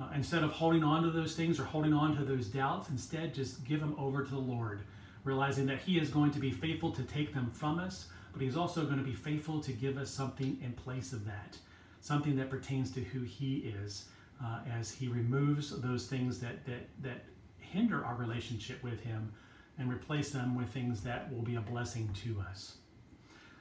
Uh, 0.00 0.08
instead 0.14 0.42
of 0.42 0.50
holding 0.50 0.82
on 0.82 1.02
to 1.02 1.10
those 1.10 1.34
things 1.34 1.60
or 1.60 1.64
holding 1.64 1.92
on 1.92 2.16
to 2.16 2.24
those 2.24 2.46
doubts, 2.46 2.88
instead 2.88 3.34
just 3.34 3.64
give 3.64 3.80
them 3.80 3.94
over 3.98 4.24
to 4.24 4.30
the 4.30 4.38
Lord, 4.38 4.80
realizing 5.24 5.66
that 5.66 5.80
He 5.80 5.98
is 5.98 6.08
going 6.08 6.30
to 6.30 6.38
be 6.38 6.50
faithful 6.50 6.90
to 6.92 7.02
take 7.02 7.34
them 7.34 7.50
from 7.52 7.78
us, 7.78 8.06
but 8.32 8.42
He's 8.42 8.56
also 8.56 8.84
going 8.84 8.98
to 8.98 9.04
be 9.04 9.14
faithful 9.14 9.60
to 9.60 9.72
give 9.72 9.96
us 9.96 10.10
something 10.10 10.58
in 10.62 10.72
place 10.72 11.12
of 11.12 11.24
that 11.26 11.56
something 12.00 12.36
that 12.36 12.50
pertains 12.50 12.90
to 12.92 13.00
who 13.00 13.22
He 13.22 13.72
is, 13.84 14.06
uh, 14.42 14.60
as 14.78 14.90
He 14.90 15.08
removes 15.08 15.78
those 15.80 16.06
things 16.06 16.40
that, 16.40 16.64
that, 16.66 16.88
that 17.02 17.24
hinder 17.58 18.04
our 18.04 18.16
relationship 18.16 18.82
with 18.82 19.00
Him 19.00 19.32
and 19.78 19.90
replace 19.90 20.30
them 20.30 20.54
with 20.54 20.68
things 20.68 21.02
that 21.02 21.32
will 21.32 21.42
be 21.42 21.56
a 21.56 21.60
blessing 21.60 22.10
to 22.24 22.42
us. 22.48 22.76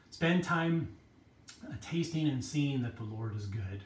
Spend 0.09 0.43
time 0.43 0.95
uh, 1.65 1.73
tasting 1.81 2.27
and 2.27 2.43
seeing 2.43 2.81
that 2.81 2.97
the 2.97 3.03
Lord 3.03 3.35
is 3.35 3.45
good. 3.45 3.83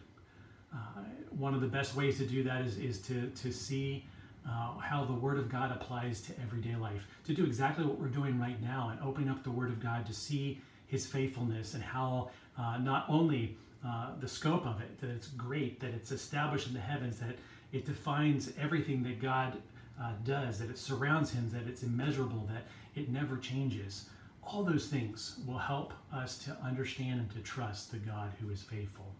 Uh, 0.73 1.01
one 1.29 1.53
of 1.53 1.61
the 1.61 1.67
best 1.67 1.95
ways 1.95 2.17
to 2.17 2.25
do 2.25 2.43
that 2.43 2.61
is, 2.61 2.77
is 2.77 2.99
to, 3.01 3.27
to 3.29 3.51
see 3.51 4.05
uh, 4.47 4.77
how 4.79 5.05
the 5.05 5.13
Word 5.13 5.37
of 5.37 5.49
God 5.49 5.71
applies 5.71 6.21
to 6.21 6.33
everyday 6.41 6.75
life. 6.75 7.07
To 7.25 7.33
do 7.33 7.45
exactly 7.45 7.85
what 7.85 7.99
we're 7.99 8.07
doing 8.07 8.39
right 8.39 8.61
now 8.61 8.89
and 8.89 8.99
opening 9.01 9.29
up 9.29 9.43
the 9.43 9.51
Word 9.51 9.69
of 9.69 9.79
God 9.79 10.05
to 10.07 10.13
see 10.13 10.61
His 10.93 11.07
faithfulness 11.07 11.73
and 11.73 11.81
how 11.81 12.29
uh, 12.55 12.77
not 12.77 13.07
only 13.09 13.57
uh, 13.83 14.09
the 14.19 14.27
scope 14.27 14.63
of 14.67 14.79
it, 14.79 15.01
that 15.01 15.09
it's 15.09 15.25
great, 15.29 15.79
that 15.79 15.91
it's 15.91 16.11
established 16.11 16.67
in 16.67 16.73
the 16.75 16.79
heavens, 16.79 17.17
that 17.17 17.35
it 17.71 17.83
defines 17.83 18.53
everything 18.61 19.01
that 19.01 19.19
God 19.19 19.57
uh, 19.99 20.11
does, 20.23 20.59
that 20.59 20.69
it 20.69 20.77
surrounds 20.77 21.31
Him, 21.31 21.49
that 21.51 21.67
it's 21.67 21.81
immeasurable, 21.81 22.47
that 22.53 22.67
it 22.93 23.09
never 23.09 23.37
changes. 23.37 24.07
All 24.43 24.61
those 24.61 24.85
things 24.85 25.39
will 25.47 25.57
help 25.57 25.93
us 26.13 26.37
to 26.45 26.55
understand 26.63 27.21
and 27.21 27.31
to 27.31 27.39
trust 27.39 27.91
the 27.91 27.97
God 27.97 28.29
who 28.39 28.51
is 28.51 28.61
faithful. 28.61 29.15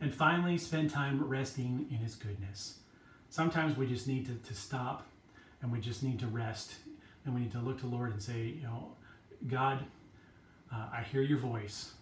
And 0.00 0.14
finally, 0.14 0.56
spend 0.56 0.88
time 0.88 1.22
resting 1.22 1.88
in 1.90 1.98
His 1.98 2.14
goodness. 2.14 2.78
Sometimes 3.28 3.76
we 3.76 3.86
just 3.86 4.08
need 4.08 4.24
to, 4.24 4.34
to 4.48 4.54
stop 4.54 5.06
and 5.60 5.70
we 5.70 5.78
just 5.78 6.02
need 6.02 6.18
to 6.20 6.26
rest 6.26 6.76
and 7.26 7.34
we 7.34 7.42
need 7.42 7.52
to 7.52 7.58
look 7.58 7.80
to 7.80 7.86
the 7.86 7.94
Lord 7.94 8.12
and 8.12 8.22
say, 8.22 8.44
you 8.44 8.62
know, 8.62 8.92
God, 9.46 9.84
uh, 10.72 10.86
I 10.92 11.02
hear 11.02 11.22
your 11.22 11.38
voice. 11.38 11.92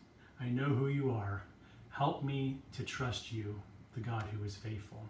I 0.41 0.49
know 0.49 0.65
who 0.65 0.89
you 0.89 1.11
are. 1.11 1.43
Help 1.91 2.23
me 2.23 2.59
to 2.73 2.83
trust 2.83 3.33
you, 3.33 3.61
the 3.95 4.01
God 4.01 4.25
who 4.33 4.45
is 4.45 4.57
faithful. 4.57 5.05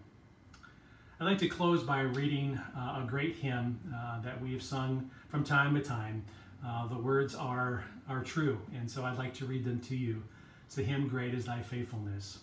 I'd 1.21 1.25
like 1.25 1.39
to 1.39 1.49
close 1.49 1.83
by 1.83 2.01
reading 2.01 2.59
uh, 2.75 3.03
a 3.03 3.07
great 3.07 3.37
hymn 3.37 3.79
uh, 3.95 4.21
that 4.23 4.41
we 4.41 4.53
have 4.53 4.63
sung 4.63 5.11
from 5.29 5.45
time 5.45 5.75
to 5.75 5.83
time. 5.83 6.25
Uh, 6.67 6.87
the 6.89 6.97
words 6.97 7.35
are, 7.35 7.85
are 8.09 8.23
true, 8.23 8.59
and 8.75 8.91
so 8.91 9.05
I'd 9.05 9.19
like 9.19 9.35
to 9.35 9.45
read 9.45 9.65
them 9.65 9.81
to 9.81 9.97
you. 9.97 10.23
It's 10.65 10.77
the 10.77 10.83
hymn, 10.83 11.09
Great 11.09 11.35
is 11.35 11.45
Thy 11.45 11.61
Faithfulness. 11.61 12.39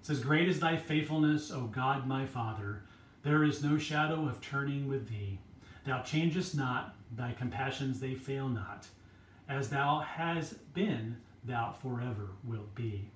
It 0.00 0.06
says, 0.06 0.20
Great 0.20 0.48
is 0.48 0.60
Thy 0.60 0.76
faithfulness, 0.76 1.50
O 1.50 1.64
God 1.64 2.06
my 2.06 2.24
Father. 2.24 2.82
There 3.22 3.44
is 3.44 3.62
no 3.62 3.76
shadow 3.76 4.26
of 4.26 4.40
turning 4.40 4.88
with 4.88 5.08
Thee. 5.08 5.38
Thou 5.84 6.00
changest 6.00 6.56
not, 6.56 6.96
Thy 7.14 7.32
compassions 7.32 8.00
they 8.00 8.14
fail 8.14 8.48
not. 8.48 8.86
As 9.50 9.68
Thou 9.68 9.98
has 9.98 10.52
been, 10.74 11.16
Thou 11.42 11.72
forever 11.72 12.28
wilt 12.44 12.72
be. 12.76 13.08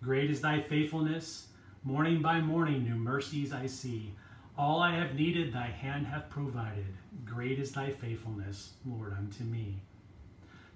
Great 0.00 0.30
is 0.30 0.40
thy 0.40 0.60
faithfulness. 0.60 1.48
Morning 1.82 2.22
by 2.22 2.40
morning, 2.40 2.84
new 2.84 2.94
mercies 2.94 3.52
I 3.52 3.66
see. 3.66 4.14
All 4.56 4.78
I 4.80 4.92
have 4.92 5.16
needed, 5.16 5.52
thy 5.52 5.66
hand 5.66 6.06
hath 6.06 6.30
provided. 6.30 6.94
Great 7.24 7.58
is 7.58 7.72
thy 7.72 7.90
faithfulness, 7.90 8.74
Lord, 8.86 9.12
unto 9.12 9.42
me. 9.42 9.80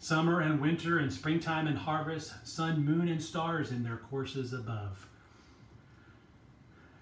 Summer 0.00 0.40
and 0.40 0.60
winter 0.60 0.98
and 0.98 1.12
springtime 1.12 1.68
and 1.68 1.78
harvest, 1.78 2.44
sun, 2.44 2.84
moon, 2.84 3.06
and 3.06 3.22
stars 3.22 3.70
in 3.70 3.84
their 3.84 3.98
courses 3.98 4.52
above. 4.52 5.06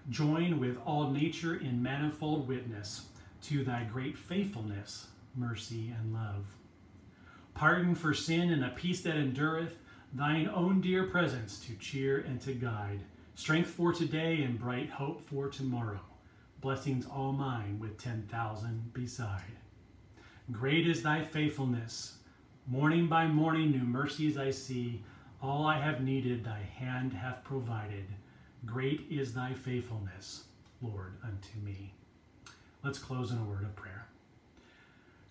Join 0.07 0.59
with 0.59 0.77
all 0.85 1.09
nature 1.09 1.55
in 1.55 1.81
manifold 1.81 2.47
witness 2.47 3.07
to 3.43 3.63
thy 3.63 3.85
great 3.85 4.19
faithfulness, 4.19 5.07
mercy, 5.35 5.91
and 5.99 6.13
love. 6.13 6.45
Pardon 7.53 7.95
for 7.95 8.13
sin 8.13 8.51
and 8.51 8.63
a 8.63 8.69
peace 8.69 9.01
that 9.01 9.17
endureth, 9.17 9.77
thine 10.13 10.49
own 10.49 10.81
dear 10.81 11.05
presence 11.05 11.59
to 11.65 11.75
cheer 11.75 12.19
and 12.19 12.41
to 12.41 12.53
guide, 12.53 13.01
strength 13.35 13.69
for 13.69 13.93
today 13.93 14.41
and 14.41 14.59
bright 14.59 14.89
hope 14.89 15.21
for 15.21 15.47
tomorrow, 15.47 16.01
blessings 16.59 17.05
all 17.05 17.31
mine 17.31 17.79
with 17.79 17.97
10,000 17.97 18.93
beside. 18.93 19.41
Great 20.51 20.87
is 20.87 21.03
thy 21.03 21.23
faithfulness, 21.23 22.17
morning 22.67 23.07
by 23.07 23.27
morning 23.27 23.71
new 23.71 23.85
mercies 23.85 24.37
I 24.37 24.51
see, 24.51 25.03
all 25.41 25.65
I 25.65 25.79
have 25.79 26.01
needed 26.01 26.43
thy 26.43 26.59
hand 26.59 27.13
hath 27.13 27.43
provided. 27.43 28.05
Great 28.65 29.07
is 29.09 29.33
thy 29.33 29.53
faithfulness, 29.53 30.43
Lord, 30.81 31.13
unto 31.23 31.57
me. 31.63 31.93
Let's 32.83 32.99
close 32.99 33.31
in 33.31 33.37
a 33.37 33.43
word 33.43 33.63
of 33.63 33.75
prayer. 33.75 34.07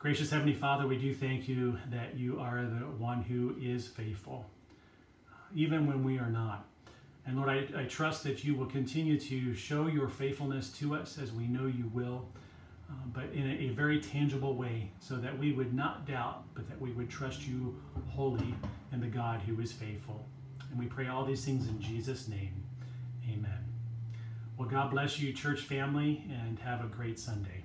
Gracious 0.00 0.30
Heavenly 0.30 0.54
Father, 0.54 0.86
we 0.86 0.96
do 0.96 1.14
thank 1.14 1.46
you 1.46 1.76
that 1.90 2.16
you 2.16 2.40
are 2.40 2.62
the 2.62 2.86
one 2.96 3.20
who 3.20 3.54
is 3.60 3.86
faithful 3.86 4.46
even 5.54 5.86
when 5.86 6.02
we 6.02 6.18
are 6.18 6.30
not. 6.30 6.64
And 7.26 7.36
Lord, 7.36 7.50
I, 7.50 7.82
I 7.82 7.84
trust 7.84 8.24
that 8.24 8.42
you 8.42 8.54
will 8.54 8.64
continue 8.64 9.20
to 9.20 9.54
show 9.54 9.88
your 9.88 10.08
faithfulness 10.08 10.70
to 10.78 10.94
us 10.94 11.18
as 11.18 11.32
we 11.32 11.46
know 11.46 11.66
you 11.66 11.90
will, 11.92 12.26
uh, 12.88 12.94
but 13.12 13.24
in 13.34 13.46
a, 13.46 13.52
a, 13.64 13.68
very 13.74 14.00
tangible 14.00 14.56
way, 14.56 14.90
so 15.00 15.16
that 15.16 15.38
we 15.38 15.52
would 15.52 15.74
not 15.74 16.06
doubt, 16.06 16.44
but 16.54 16.66
that 16.70 16.80
we 16.80 16.92
would 16.92 17.10
trust 17.10 17.46
you 17.46 17.78
wholly 18.08 18.54
in 18.92 19.00
the 19.00 19.06
God 19.06 19.42
who 19.42 19.60
is 19.60 19.70
faithful. 19.70 20.24
And 20.70 20.78
we 20.78 20.86
pray 20.86 21.08
all 21.08 21.26
these 21.26 21.44
things 21.44 21.68
in 21.68 21.78
Jesus' 21.78 22.26
name. 22.26 22.64
Amen. 23.30 23.66
Well, 24.56 24.66
God 24.66 24.92
bless 24.92 25.20
you, 25.20 25.34
church 25.34 25.60
family, 25.60 26.24
and 26.30 26.58
have 26.60 26.82
a 26.82 26.88
great 26.88 27.18
Sunday. 27.18 27.59